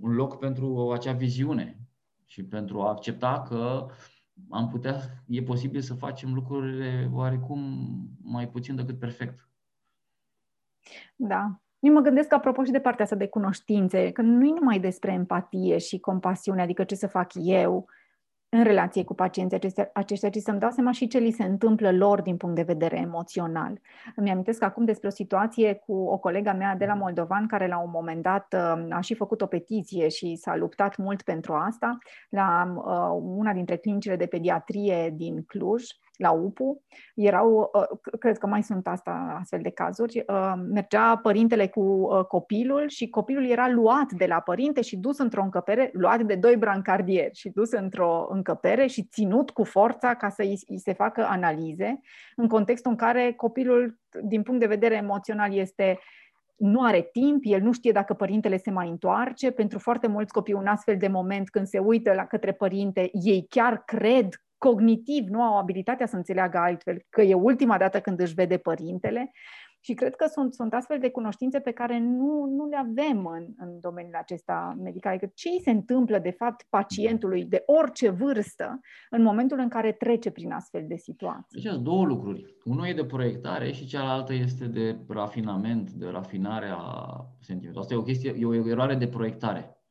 [0.00, 1.78] un loc pentru acea viziune
[2.26, 3.86] și pentru a accepta că
[4.50, 4.94] am putea,
[5.26, 7.60] e posibil să facem lucrurile oarecum
[8.22, 9.48] mai puțin decât perfect.
[11.16, 11.60] Da.
[11.78, 15.12] Eu mă gândesc apropo și de partea asta de cunoștințe, că nu e numai despre
[15.12, 17.88] empatie și compasiune, adică ce să fac eu,
[18.54, 21.92] în relație cu pacienții aceștia, aceștia ci să-mi dau seama și ce li se întâmplă
[21.92, 23.80] lor din punct de vedere emoțional.
[24.16, 27.78] Îmi amintesc acum despre o situație cu o colega mea de la Moldovan, care la
[27.78, 31.98] un moment dat uh, a și făcut o petiție și s-a luptat mult pentru asta,
[32.28, 35.84] la uh, una dintre clinicile de pediatrie din Cluj,
[36.22, 36.82] la UPU,
[37.14, 42.24] erau, uh, cred că mai sunt asta, astfel de cazuri, uh, mergea părintele cu uh,
[42.24, 46.56] copilul și copilul era luat de la părinte și dus într-o încăpere, luat de doi
[46.56, 52.00] brancardieri și dus într-o încăpere și ținut cu forța ca să îi se facă analize,
[52.36, 55.98] în contextul în care copilul, din punct de vedere emoțional, este
[56.62, 59.50] nu are timp, el nu știe dacă părintele se mai întoarce.
[59.50, 63.46] Pentru foarte mulți copii, un astfel de moment când se uită la către părinte, ei
[63.48, 64.28] chiar cred
[64.68, 69.30] cognitiv nu au abilitatea să înțeleagă altfel, că e ultima dată când își vede părintele.
[69.84, 73.46] Și cred că sunt, sunt astfel de cunoștințe pe care nu, nu le avem în,
[73.56, 75.12] în domeniul acesta medical.
[75.12, 79.92] Adică ce îi se întâmplă, de fapt, pacientului de orice vârstă în momentul în care
[79.92, 81.62] trece prin astfel de situații?
[81.62, 82.56] Deci sunt două lucruri.
[82.64, 87.82] Unul e de proiectare și cealaltă este de rafinament, de rafinare a sentimentului.
[87.82, 89.81] Asta e o chestie, e o eroare de proiectare.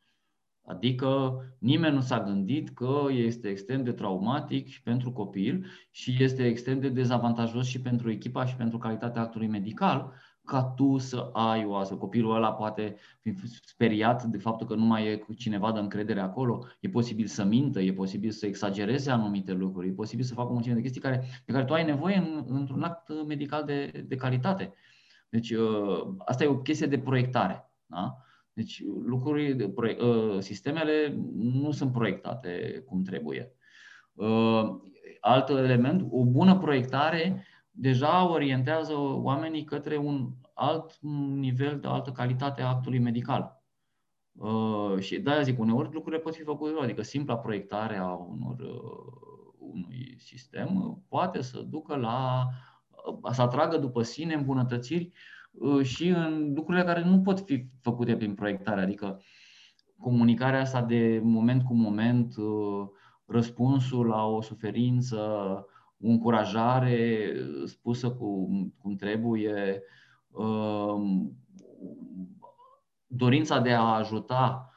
[0.72, 6.46] Adică nimeni nu s-a gândit că este extrem de traumatic și pentru copil și este
[6.46, 10.14] extrem de dezavantajos și pentru echipa și pentru calitatea actului medical
[10.46, 11.98] ca tu să ai o astfel.
[11.98, 13.34] Copilul ăla poate fi
[13.66, 17.44] speriat de faptul că nu mai e cu cineva de încredere acolo, e posibil să
[17.44, 21.02] mintă, e posibil să exagereze anumite lucruri, e posibil să facă o mulțime de chestii
[21.02, 24.74] care, de care tu ai nevoie în, într-un act medical de, de calitate.
[25.30, 27.72] Deci ă, asta e o chestie de proiectare.
[27.86, 28.18] Da?
[28.54, 33.52] Deci lucrurile, ă, sistemele nu sunt proiectate cum trebuie.
[34.18, 34.82] Ă,
[35.20, 40.98] alt element, o bună proiectare deja orientează oamenii către un alt
[41.36, 43.64] nivel de altă calitate a actului medical.
[44.40, 48.58] Ă, și de-aia zic, uneori lucrurile pot fi făcute, adică simpla proiectare a unor,
[49.58, 52.48] unui sistem poate să ducă la
[53.32, 55.41] să atragă după sine îmbunătățiri Uh,
[55.82, 59.22] și în lucrurile care nu pot fi făcute prin proiectare, adică
[60.02, 62.88] comunicarea asta de moment cu moment, uh,
[63.26, 65.20] răspunsul la o suferință,
[66.00, 67.34] o încurajare
[67.66, 69.82] spusă cum, cum trebuie,
[70.32, 70.96] uh,
[73.08, 74.71] dorința de a ajuta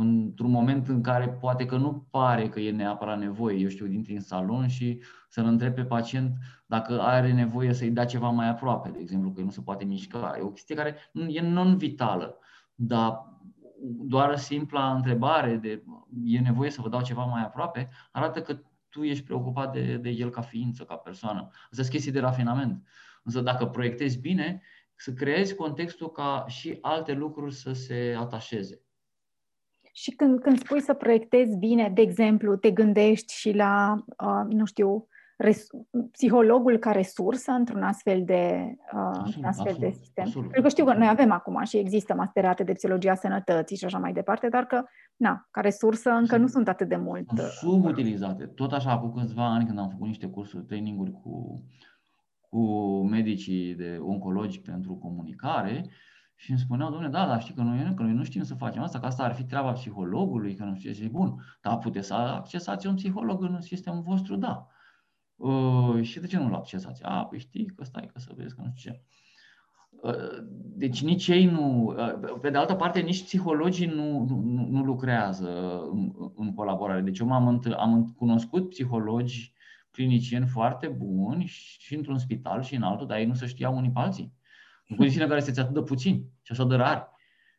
[0.00, 4.14] într-un moment în care poate că nu pare că e neapărat nevoie, eu știu, intri
[4.14, 6.36] în salon și să-l întreb pe pacient
[6.66, 10.34] dacă are nevoie să-i dea ceva mai aproape, de exemplu, că nu se poate mișca.
[10.38, 10.96] E o chestie care
[11.28, 12.38] e non-vitală,
[12.74, 13.28] dar
[13.82, 15.84] doar simpla întrebare de
[16.24, 20.08] e nevoie să vă dau ceva mai aproape, arată că tu ești preocupat de, de
[20.08, 21.40] el ca ființă, ca persoană.
[21.40, 22.86] Asta sunt chestii de rafinament.
[23.22, 24.62] Însă dacă proiectezi bine,
[24.94, 28.82] să creezi contextul ca și alte lucruri să se atașeze.
[29.92, 34.64] Și când, când spui să proiectezi bine, de exemplu, te gândești și la, uh, nu
[34.64, 35.08] știu,
[35.40, 35.66] res,
[36.10, 40.24] psihologul ca resursă într-un astfel de, uh, absolut, astfel absolut, de sistem.
[40.24, 43.84] Absolut, Pentru că știu că noi avem acum și există masterate de psihologia sănătății și
[43.84, 44.84] așa mai departe, dar că,
[45.16, 47.26] na, ca resursă încă sunt, nu sunt atât de mult.
[47.26, 48.44] Sunt uh, subutilizate.
[48.46, 51.64] Tot așa, cu câțiva ani când am făcut niște cursuri, traininguri cu,
[52.48, 52.62] cu
[53.02, 55.90] medicii de oncologi pentru comunicare,
[56.40, 58.82] și îmi spuneau, domnule, da, dar știi că noi, că noi nu știm să facem
[58.82, 62.14] asta, că asta ar fi treaba psihologului, că nu știu ce, bun, dar puteți să
[62.14, 64.66] accesați un psiholog în sistemul vostru, da.
[65.36, 67.02] Uh, și de ce nu-l accesați?
[67.04, 69.02] A, păi știi că stai, că să vezi, că nu știu ce.
[70.02, 74.82] Uh, deci nici ei nu, uh, pe de altă parte, nici psihologii nu, nu, nu
[74.82, 77.00] lucrează în, în colaborare.
[77.00, 79.52] Deci eu m-am, am cunoscut psihologi
[79.90, 81.44] clinicieni foarte buni
[81.78, 84.38] și într-un spital și în altul, dar ei nu se știau unii pe alții.
[84.90, 87.06] În condițiile în care sunteți atât de puțini și așa de rari.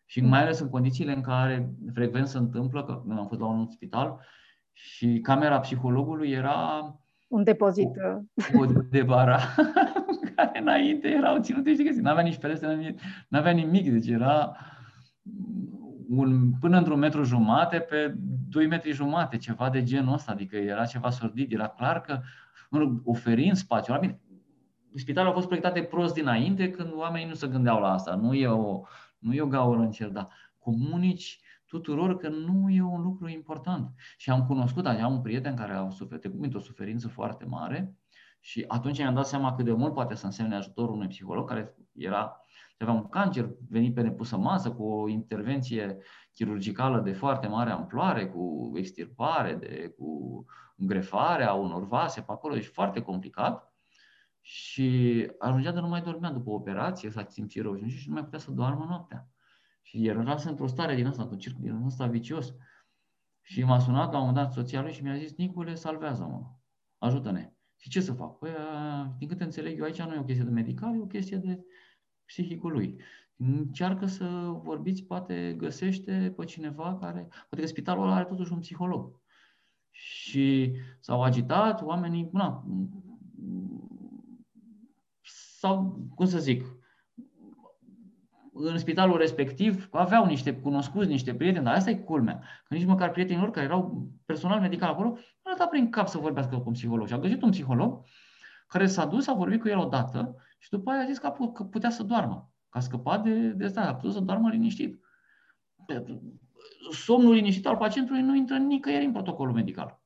[0.05, 3.67] Și mai ales în condițiile în care frecvent se întâmplă, că am fost la un
[3.67, 4.19] spital
[4.71, 6.85] și camera psihologului era
[7.31, 7.89] un depozit.
[8.55, 9.39] O, o de bara
[10.35, 12.01] care înainte erau ținute și chestii.
[12.01, 12.95] N-avea nici ferestre,
[13.27, 13.91] n-avea nimic.
[13.91, 14.55] Deci era
[16.09, 18.15] un, până într-un metru jumate pe
[18.49, 20.31] 2 metri jumate, ceva de genul ăsta.
[20.31, 21.51] Adică era ceva sordid.
[21.51, 22.19] Era clar că
[23.03, 23.99] oferind spațiu.
[23.99, 24.19] Bine,
[24.95, 28.15] spitalul a fost proiectate prost dinainte când oamenii nu se gândeau la asta.
[28.15, 28.81] Nu e o,
[29.17, 30.27] nu e o gaură în cer, dar
[30.59, 33.91] comunici tuturor că nu e un lucru important.
[34.17, 37.95] Și am cunoscut, am un prieten care a suferit o suferință foarte mare
[38.39, 41.75] și atunci mi-am dat seama cât de mult poate să însemne ajutorul unui psiholog care
[41.95, 42.41] era
[42.83, 45.97] avea un cancer venit pe nepusă masă cu o intervenție
[46.33, 52.65] chirurgicală de foarte mare amploare, cu extirpare, de, cu grefarea unor vase pe acolo, deci
[52.65, 53.70] foarte complicat.
[54.41, 58.39] Și ajungea de nu mai dormea după operație, s-a simțit rău și nu mai putea
[58.39, 59.29] să doarmă noaptea.
[59.81, 62.53] Și el era într-o stare din asta, într-un circ din asta vicios.
[63.41, 66.41] Și m-a sunat la un moment dat soția lui și mi-a zis, Nicule, salvează-mă,
[66.97, 67.53] ajută-ne.
[67.75, 68.37] Și ce să fac?
[68.37, 68.51] Păi,
[69.17, 71.63] din câte înțeleg eu, aici nu e o chestie de medical, e o chestie de
[72.25, 73.01] psihicul lui.
[73.35, 74.25] Încearcă să
[74.63, 79.21] vorbiți, poate găsește pe cineva care, poate că spitalul ăla are totuși un psiholog.
[79.89, 82.65] Și s-au agitat oamenii, na,
[85.61, 86.65] sau, cum să zic,
[88.53, 92.43] în spitalul respectiv aveau niște cunoscuți, niște prieteni, dar asta e culmea.
[92.63, 95.09] Că nici măcar prietenilor care erau personal medical acolo,
[95.43, 97.07] nu a dat prin cap să vorbească cu un psiholog.
[97.07, 98.03] Și a găsit un psiholog
[98.67, 101.29] care s-a dus, a vorbit cu el odată și după aia a zis că
[101.71, 102.51] putea să doarmă.
[102.69, 105.03] Că a scăpat de, de asta, a putut să doarmă liniștit.
[106.91, 110.00] Somnul liniștit al pacientului nu intră nicăieri în protocolul medical.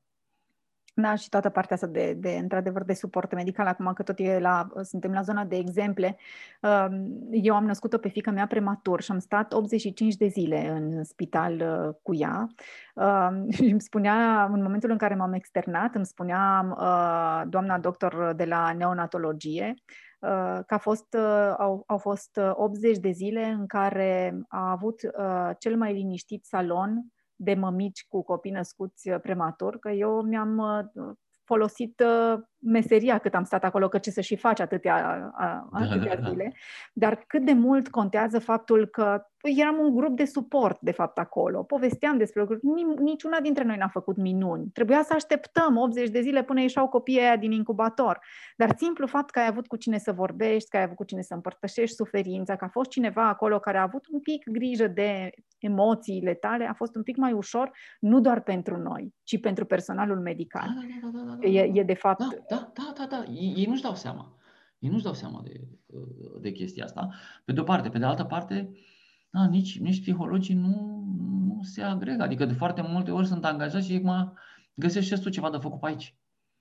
[0.98, 4.40] Da, și toată partea asta de, de într-adevăr, de suport medical, acum că tot e
[4.40, 6.18] la, suntem la zona de exemple,
[6.62, 11.04] um, eu am născut-o pe fica mea prematur și am stat 85 de zile în
[11.04, 12.48] spital uh, cu ea.
[12.94, 18.34] Um, și îmi spunea, în momentul în care m-am externat, îmi spunea uh, doamna doctor
[18.36, 19.74] de la neonatologie,
[20.20, 21.16] uh, că a fost,
[21.58, 25.00] au, au fost 80 de zile în care a avut
[25.60, 31.14] cel mai liniștit salon de mămici cu copii născuți uh, prematur, că eu mi-am uh,
[31.44, 34.96] folosit uh, meseria cât am stat acolo, că ce să și faci atâtea,
[35.72, 36.44] atâtea da, da, zile,
[36.94, 37.08] da.
[37.08, 41.18] dar cât de mult contează faptul că Păi eram un grup de suport, de fapt,
[41.18, 41.64] acolo.
[41.64, 42.62] Povesteam despre lucruri.
[43.02, 44.70] Niciuna dintre noi n-a făcut minuni.
[44.74, 48.20] Trebuia să așteptăm 80 de zile până ieșau copiii aia din incubator.
[48.58, 51.22] Dar simplu fapt că ai avut cu cine să vorbești, că ai avut cu cine
[51.22, 55.30] să împărtășești suferința, că a fost cineva acolo care a avut un pic grijă de
[55.66, 60.20] emoțiile tale, a fost un pic mai ușor, nu doar pentru noi, ci pentru personalul
[60.20, 60.68] medical.
[60.68, 61.48] Da, da, da, da, da, da.
[61.48, 62.20] E, e de fapt...
[62.20, 63.24] Da, da, da, da, da.
[63.32, 64.38] Ei, ei nu-și dau seama.
[64.80, 65.62] Ei nu-și dau seama de,
[66.42, 67.10] de chestia asta.
[67.46, 67.90] Pe de o parte.
[67.90, 68.78] Pe de altă parte, uh,
[69.36, 71.04] da, nici, nici psihologii nu,
[71.46, 72.24] nu se agregă.
[72.24, 74.34] Adică de foarte multe ori sunt angajați și acum
[74.74, 76.16] găsești și tu ceva de făcut pe aici.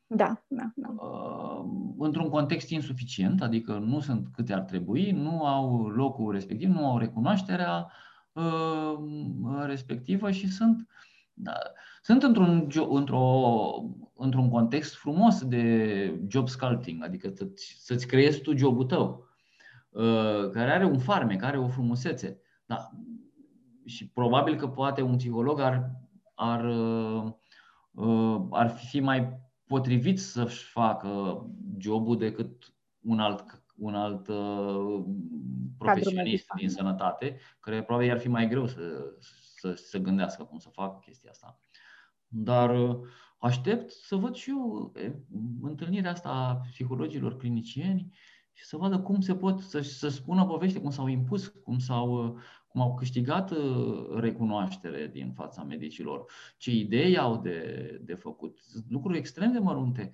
[0.07, 0.88] Da, da, da.
[0.88, 1.64] Uh,
[1.99, 6.99] într-un context insuficient, adică nu sunt câte ar trebui, nu au locul respectiv, nu au
[6.99, 7.93] recunoașterea uh,
[9.66, 10.88] respectivă și sunt,
[11.35, 11.53] da,
[12.03, 13.75] sunt într-un, într-o,
[14.14, 19.27] într-un context frumos de job sculpting, adică să-ți, să-ți creezi tu jobul tău,
[19.90, 22.40] uh, care are un farme, care are o frumusețe.
[22.67, 22.90] Da.
[23.85, 25.90] Și probabil că poate un psiholog ar,
[26.35, 26.65] ar,
[27.92, 31.42] uh, ar fi mai potrivit să-și facă
[31.79, 35.04] jobul decât un alt, un alt uh,
[35.78, 39.14] profesionist din sănătate, care probabil ar fi mai greu să,
[39.56, 41.58] să, să gândească cum să facă chestia asta.
[42.26, 42.96] Dar uh,
[43.38, 44.92] aștept să văd și eu
[45.62, 48.12] întâlnirea asta a psihologilor clinicieni
[48.52, 52.38] și să vadă cum se pot să, să spună povești, cum s-au impus, cum, s-au,
[52.68, 56.24] cum au câștigat uh, recunoaștere din fața medicilor,
[56.56, 58.58] ce idei au de, de făcut.
[58.88, 60.12] Lucruri extrem de mărunte.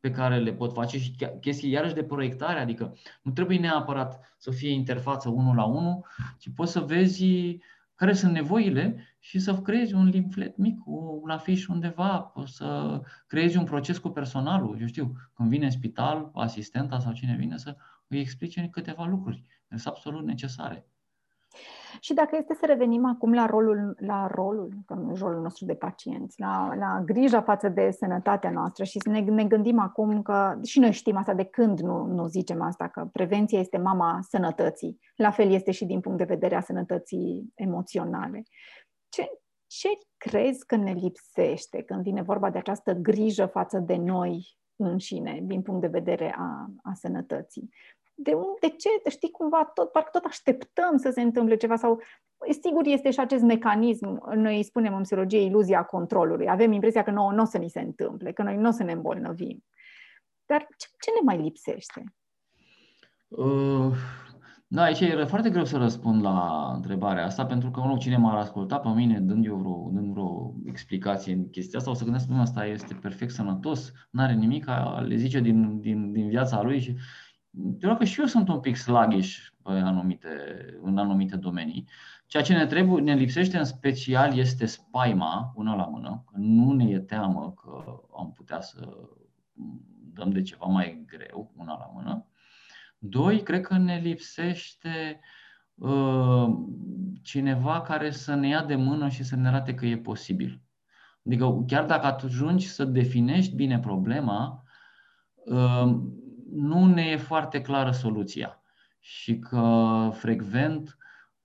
[0.00, 4.50] Pe care le pot face și chestii iarăși de proiectare, adică nu trebuie neapărat să
[4.50, 6.06] fie interfață unul la unul,
[6.38, 7.58] ci poți să vezi
[7.94, 10.78] care sunt nevoile și să creezi un leaflet mic,
[11.22, 15.70] un afiș undeva, poți să creezi un proces cu personalul, eu știu, când vine în
[15.70, 17.76] spital, asistenta sau cine vine să
[18.06, 20.86] îi explice câteva lucruri, sunt absolut necesare.
[22.00, 24.68] Și dacă este să revenim acum la rolul, la rolul,
[25.20, 29.44] rolul nostru de pacienți, la, la grija față de sănătatea noastră și să ne, ne
[29.44, 33.58] gândim acum că, și noi știm asta de când nu, nu zicem asta, că prevenția
[33.58, 35.00] este mama sănătății.
[35.16, 38.42] La fel este și din punct de vedere a sănătății emoționale.
[39.08, 39.30] Ce,
[39.66, 45.40] ce crezi că ne lipsește când vine vorba de această grijă față de noi înșine,
[45.42, 47.70] din punct de vedere a, a sănătății?
[48.18, 52.00] De unde, ce, știi, cumva tot, parcă tot așteptăm să se întâmple ceva sau
[52.60, 57.32] sigur este și acest mecanism, noi spunem în psihologie iluzia controlului, avem impresia că nouă
[57.32, 59.64] nu o să ni se întâmple, că noi nu o să ne îmbolnăvim.
[60.46, 62.04] Dar ce, ce ne mai lipsește?
[63.28, 63.92] Uh,
[64.68, 68.36] da, aici e foarte greu să răspund la întrebarea asta, pentru că unul cine m-ar
[68.36, 72.28] asculta pe mine dând eu vreo, dând vreo explicație în chestia asta, o să gândesc
[72.28, 74.66] că asta este perfect sănătos, nu are nimic,
[75.06, 76.96] le zice din, din, din viața lui și
[77.62, 80.28] pentru că și eu sunt un pic sluggish în anumite,
[80.82, 81.88] în anumite domenii.
[82.26, 86.72] Ceea ce ne, trebuie, ne lipsește în special este spaima, una la mână, că nu
[86.72, 88.88] ne e teamă că am putea să
[90.12, 92.26] dăm de ceva mai greu, una la mână.
[92.98, 95.20] Doi, cred că ne lipsește
[95.74, 96.48] uh,
[97.22, 100.60] cineva care să ne ia de mână și să ne arate că e posibil.
[101.26, 104.62] Adică chiar dacă ajungi să definești bine problema,
[105.34, 105.96] uh,
[106.50, 108.60] nu ne e foarte clară soluția
[109.00, 110.96] și că frecvent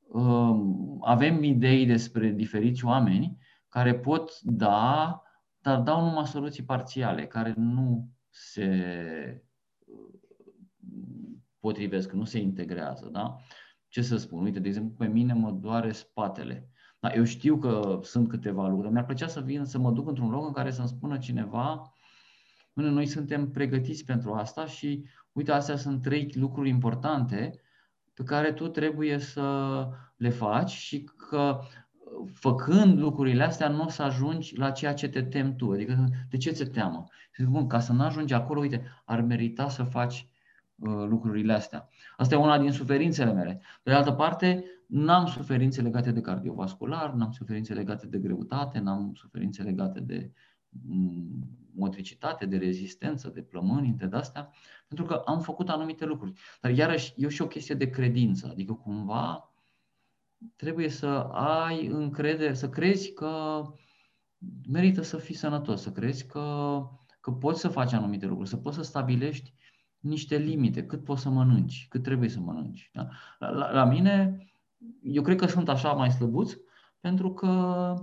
[0.08, 3.38] um, avem idei despre diferiți oameni
[3.70, 5.22] care pot da,
[5.62, 9.44] dar dau numai soluții parțiale, care nu se
[9.86, 10.14] uh,
[11.60, 13.10] potrivesc, nu se integrează.
[13.12, 13.36] Da?
[13.88, 14.44] Ce să spun?
[14.44, 16.70] Uite, de exemplu, pe mine mă doare spatele.
[17.00, 18.92] Da, eu știu că sunt câteva lucruri.
[18.92, 21.94] Mi-ar plăcea să vin să mă duc într-un loc în care să-mi spună cineva
[22.74, 27.62] Până noi suntem pregătiți pentru asta și uite, astea sunt trei lucruri importante
[28.14, 31.60] pe care tu trebuie să le faci și că
[32.34, 35.72] făcând lucrurile astea nu o să ajungi la ceea ce te temi tu.
[35.72, 37.06] Adică de ce ți teamă?
[37.32, 40.28] Și zic, bun, ca să nu ajungi acolo, uite, ar merita să faci
[40.76, 41.90] uh, lucrurile astea.
[42.18, 43.62] Asta e una din suferințele mele.
[43.84, 49.14] Pe de altă parte, n-am suferințe legate de cardiovascular, n-am suferințe legate de greutate, n-am
[49.14, 50.32] suferințe legate de
[51.76, 54.54] motricitate, de rezistență, de plămâni, de astea,
[54.88, 56.34] pentru că am făcut anumite lucruri.
[56.62, 59.54] Dar iarăși e și o chestie de credință, adică cumva
[60.56, 63.62] trebuie să ai încredere, să crezi că
[64.70, 66.78] merită să fii sănătos, să crezi că,
[67.22, 69.54] că poți să faci anumite lucruri, să poți să stabilești
[70.00, 72.90] niște limite, cât poți să mănânci, cât trebuie să mănânci.
[72.94, 73.10] Da?
[73.40, 74.38] La, la, la mine,
[75.04, 76.58] eu cred că sunt așa mai slăbuți,
[77.00, 77.94] pentru că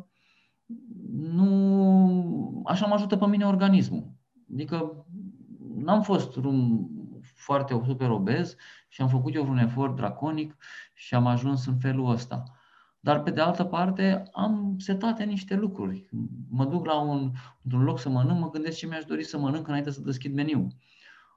[1.13, 4.13] nu, așa mă ajută pe mine organismul.
[4.53, 5.07] Adică
[5.77, 6.87] n-am fost un
[7.35, 8.57] foarte super obez
[8.89, 10.57] și am făcut eu un efort draconic
[10.95, 12.43] și am ajuns în felul ăsta.
[13.01, 16.09] Dar pe de altă parte am setate niște lucruri.
[16.51, 17.31] Mă duc la un,
[17.63, 20.67] într-un loc să mănânc, mă gândesc ce mi-aș dori să mănânc înainte să deschid meniu.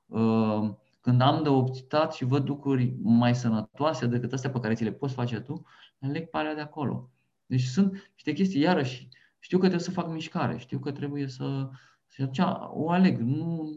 [0.06, 4.84] Uh, când am de optat și văd lucruri mai sănătoase decât astea pe care ți
[4.84, 5.66] le poți face tu,
[5.98, 7.10] le leg pe alea de acolo.
[7.46, 9.08] Deci sunt niște chestii, iarăși,
[9.42, 11.70] știu că trebuie să fac mișcare, știu că trebuie să...
[12.08, 12.40] Și atunci
[12.70, 13.20] o aleg.
[13.20, 13.72] Nu,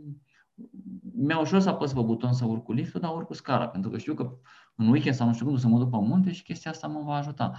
[1.15, 3.91] mi-a ușor să apăs pe buton să urc cu liftul, dar urc cu scara, pentru
[3.91, 4.33] că știu că
[4.75, 6.87] în weekend sau nu știu când o să mă duc pe munte și chestia asta
[6.87, 7.53] mă va ajuta.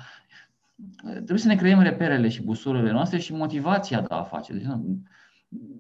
[1.02, 4.54] Trebuie să ne creăm reperele și busolele noastre și motivația de a face.
[4.54, 4.68] Deci,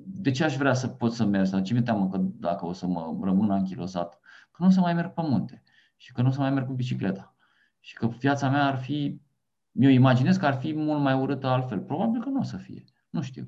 [0.06, 1.46] de ce aș vrea să pot să merg?
[1.46, 4.20] Sau ce mi teamă că dacă o să mă rămân anchilosat?
[4.52, 5.64] Că nu o să mai merg pe munte
[5.96, 7.36] și că nu o să mai merg cu bicicleta.
[7.80, 9.22] Și că viața mea ar fi
[9.76, 11.80] mi-o imaginez că ar fi mult mai urâtă altfel.
[11.80, 12.84] Probabil că nu o să fie.
[13.10, 13.44] Nu știu.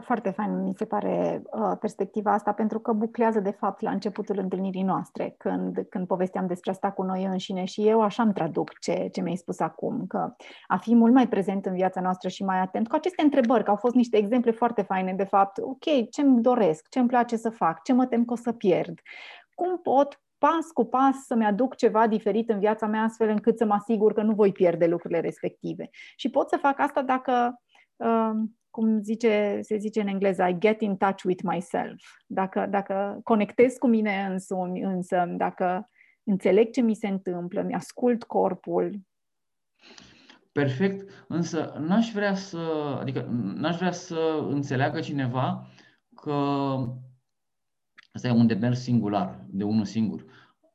[0.00, 4.38] Foarte fain, mi se pare uh, perspectiva asta, pentru că buclează, de fapt, la începutul
[4.38, 8.78] întâlnirii noastre, când, când povesteam despre asta cu noi înșine și eu așa îmi traduc
[8.78, 10.34] ce, ce mi-ai spus acum, că
[10.66, 13.70] a fi mult mai prezent în viața noastră și mai atent cu aceste întrebări, că
[13.70, 17.82] au fost niște exemple foarte faine, de fapt, ok, ce-mi doresc, ce-mi place să fac,
[17.82, 19.00] ce mă tem că o să pierd,
[19.54, 23.64] cum pot pas cu pas să-mi aduc ceva diferit în viața mea astfel încât să
[23.64, 25.88] mă asigur că nu voi pierde lucrurile respective.
[26.16, 27.62] Și pot să fac asta dacă,
[27.96, 28.30] uh,
[28.70, 32.02] cum zice, se zice în engleză, I get in touch with myself.
[32.26, 35.88] Dacă, dacă conectez cu mine însumi, însă, dacă
[36.22, 39.00] înțeleg ce mi se întâmplă, mi-ascult corpul.
[40.52, 42.58] Perfect, însă n-aș vrea să,
[43.00, 45.66] adică n-aș vrea să înțeleagă cineva
[46.14, 46.76] că
[48.16, 50.24] asta e un demers singular, de unul singur.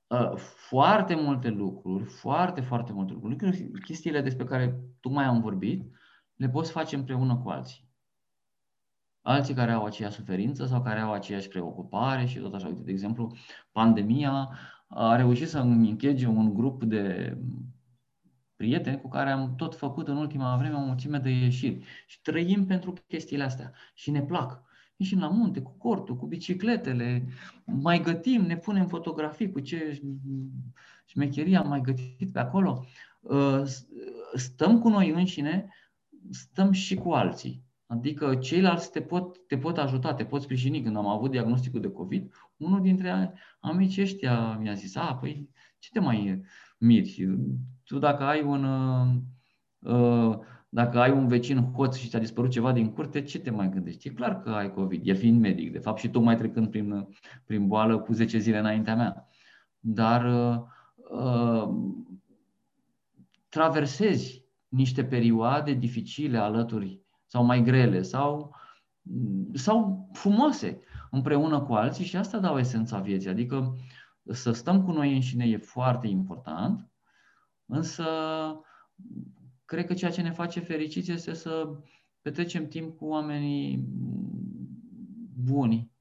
[0.08, 5.92] Uh, foarte multe lucruri, foarte, foarte multe lucruri, chestiile despre care tu mai am vorbit,
[6.36, 7.90] le poți face împreună cu alții.
[9.22, 12.68] Alții care au aceeași suferință sau care au aceeași preocupare și tot așa.
[12.68, 13.36] Uite, de exemplu,
[13.72, 14.50] pandemia
[14.88, 17.38] a reușit să închege un grup de
[18.56, 22.66] prieteni cu care am tot făcut în ultima vreme o mulțime de ieșiri și trăim
[22.66, 24.64] pentru chestiile astea și ne plac.
[25.02, 27.28] Ieșim la munte cu cortul, cu bicicletele,
[27.66, 30.02] mai gătim, ne punem fotografii cu ce
[31.06, 32.86] șmecherie am mai gătit pe acolo.
[33.30, 33.64] Ă,
[34.36, 35.68] stăm cu noi înșine,
[36.30, 37.64] stăm și cu alții.
[37.86, 40.84] Adică ceilalți te pot, te pot ajuta, te pot sprijini.
[40.84, 45.50] Când am avut diagnosticul de COVID, unul dintre amicii ăștia mi-a zis, a, păi
[45.80, 46.42] ce te mai
[46.78, 47.28] miri?
[47.84, 48.64] Tu dacă ai un,
[49.80, 50.38] uh,
[50.74, 54.08] dacă ai un vecin hoț și ți-a dispărut ceva din curte, ce te mai gândești?
[54.08, 57.08] E clar că ai COVID, el fiind medic, de fapt și tu mai trecând prin,
[57.46, 59.28] prin boală cu 10 zile înaintea mea.
[59.80, 60.26] Dar
[61.12, 61.70] uh,
[63.50, 68.56] traversezi niște perioade dificile alături sau mai grele sau,
[69.54, 73.30] sau frumoase împreună cu alții și asta dau esența vieții.
[73.30, 73.76] Adică
[74.24, 76.90] să stăm cu noi înșine e foarte important,
[77.66, 78.06] însă
[79.72, 81.76] cred că ceea ce ne face fericiți este să
[82.22, 83.88] petrecem timp cu oamenii
[85.44, 85.92] buni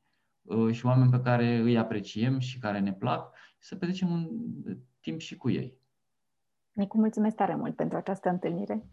[0.43, 4.29] uh, și oameni pe care îi apreciem și care ne plac și să petrecem un
[5.01, 5.79] timp și cu ei.
[6.73, 8.85] Nicu, mulțumesc tare mult pentru această întâlnire.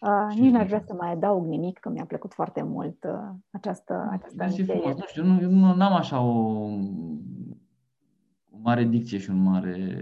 [0.00, 4.08] Uh, nici n-ar vrea să mai adaug nimic, că mi-a plăcut foarte mult uh, această,
[4.10, 4.92] această încheiere.
[4.92, 6.32] Nu știu, nu, nu am așa o,
[8.50, 10.00] o mare dicție și un mare,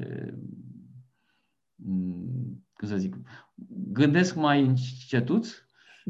[1.75, 3.17] mm, cum să zic,
[3.93, 5.49] gândesc mai încetuț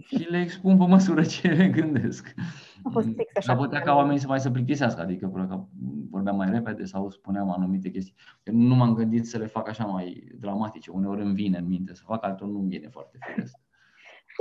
[0.07, 2.35] și le expun pe măsură ce le gândesc.
[2.83, 3.47] A fost fix așa.
[3.47, 5.65] Dar putea ca oamenii să mai să plictisească, adică că
[6.11, 8.15] vorbeam mai repede sau spuneam anumite chestii.
[8.43, 10.91] Eu nu m-am gândit să le fac așa mai dramatice.
[10.91, 13.57] Uneori îmi vine în minte să fac, altor nu îmi vine foarte firesc.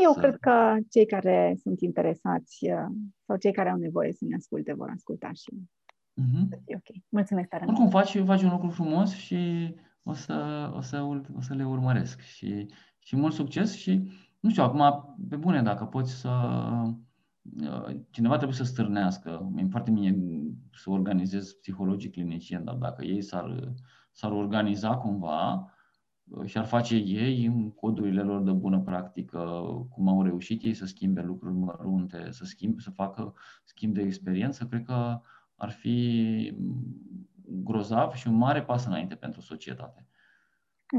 [0.04, 0.20] Eu să...
[0.20, 2.95] cred că cei care sunt interesați uh,
[3.26, 5.49] sau cei care au nevoie să ne asculte vor asculta și
[6.22, 6.47] uh-huh.
[6.49, 6.95] să fie ok.
[7.10, 7.78] Mulțumesc tare mult.
[7.78, 9.74] Oricum faci, faci un lucru frumos și
[10.04, 11.01] o să, o să,
[11.38, 12.20] o să le urmăresc.
[12.20, 12.68] Și,
[13.04, 16.30] și mult succes și, nu știu, acum, pe bune, dacă poți să...
[17.62, 19.49] Uh, cineva trebuie să stârnească.
[19.54, 20.18] Mi-e foarte bine
[20.74, 23.74] să organizez psihologii clinicieni, dar dacă ei s-ar,
[24.12, 25.74] s-ar organiza cumva,
[26.45, 29.39] și ar face ei în codurile lor de bună practică,
[29.89, 33.34] cum au reușit ei să schimbe lucruri mărunte, să, schimb, să facă
[33.64, 35.22] schimb de experiență, cred că
[35.56, 36.58] ar fi
[37.45, 40.08] grozav și un mare pas înainte pentru societate.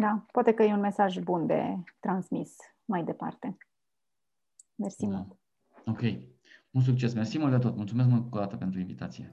[0.00, 3.56] Da, poate că e un mesaj bun de transmis mai departe.
[4.74, 5.16] Mersi da.
[5.16, 5.38] mult.
[5.86, 6.00] Ok.
[6.70, 7.14] Mult succes.
[7.14, 7.76] Mersi mult de tot.
[7.76, 9.32] Mulțumesc mult o dată pentru invitație.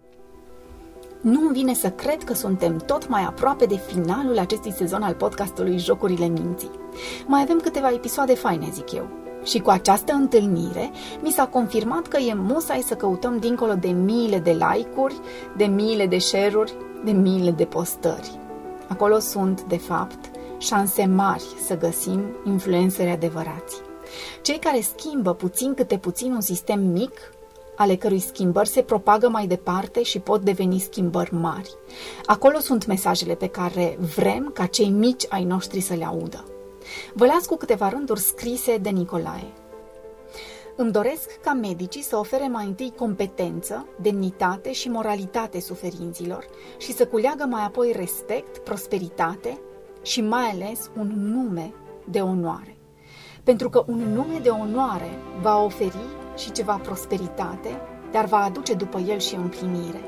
[1.21, 5.77] Nu-mi vine să cred că suntem tot mai aproape de finalul acestui sezon al podcastului
[5.77, 6.71] Jocurile Minții.
[7.27, 9.07] Mai avem câteva episoade faine, zic eu.
[9.43, 10.89] Și cu această întâlnire,
[11.21, 15.19] mi s-a confirmat că e musai să căutăm dincolo de miile de like-uri,
[15.57, 18.39] de miile de share-uri, de miile de postări.
[18.87, 23.81] Acolo sunt, de fapt, șanse mari să găsim influențări adevărați.
[24.41, 27.11] Cei care schimbă puțin câte puțin un sistem mic
[27.75, 31.75] ale cărui schimbări se propagă mai departe și pot deveni schimbări mari.
[32.25, 36.45] Acolo sunt mesajele pe care vrem ca cei mici ai noștri să le audă.
[37.13, 39.51] Vă las cu câteva rânduri scrise de Nicolae.
[40.75, 46.45] Îmi doresc ca medicii să ofere mai întâi competență, demnitate și moralitate suferinților
[46.77, 49.59] și să culeagă mai apoi respect, prosperitate
[50.01, 51.73] și mai ales un nume
[52.05, 52.77] de onoare.
[53.43, 55.09] Pentru că un nume de onoare
[55.41, 56.05] va oferi
[56.37, 57.81] și ceva prosperitate,
[58.11, 60.01] dar va aduce după el și împlinire.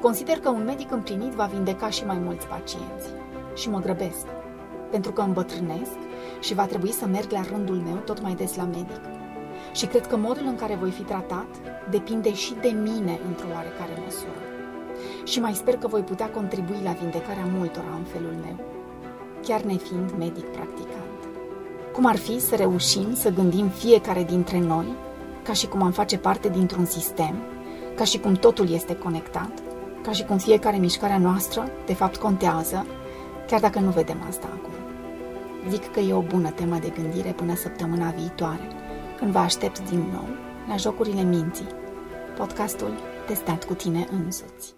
[0.00, 3.06] Consider că un medic împlinit va vindeca și mai mulți pacienți.
[3.54, 4.26] Și mă grăbesc,
[4.90, 5.98] pentru că îmbătrânesc
[6.40, 9.00] și va trebui să merg la rândul meu tot mai des la medic.
[9.72, 11.46] Și cred că modul în care voi fi tratat
[11.90, 14.42] depinde și de mine într-o oarecare măsură.
[15.24, 18.77] Și mai sper că voi putea contribui la vindecarea multora în felul meu,
[19.42, 21.18] chiar nefiind medic practicant.
[21.92, 24.96] Cum ar fi să reușim să gândim fiecare dintre noi
[25.42, 27.34] ca și cum am face parte dintr-un sistem,
[27.94, 29.50] ca și cum totul este conectat,
[30.02, 32.86] ca și cum fiecare mișcare a noastră, de fapt, contează,
[33.46, 34.72] chiar dacă nu vedem asta acum.
[35.68, 38.68] Zic că e o bună temă de gândire până săptămâna viitoare,
[39.18, 40.28] când vă aștept din nou
[40.68, 41.68] la Jocurile Minții,
[42.36, 42.92] podcastul
[43.26, 44.77] testat cu tine însuți.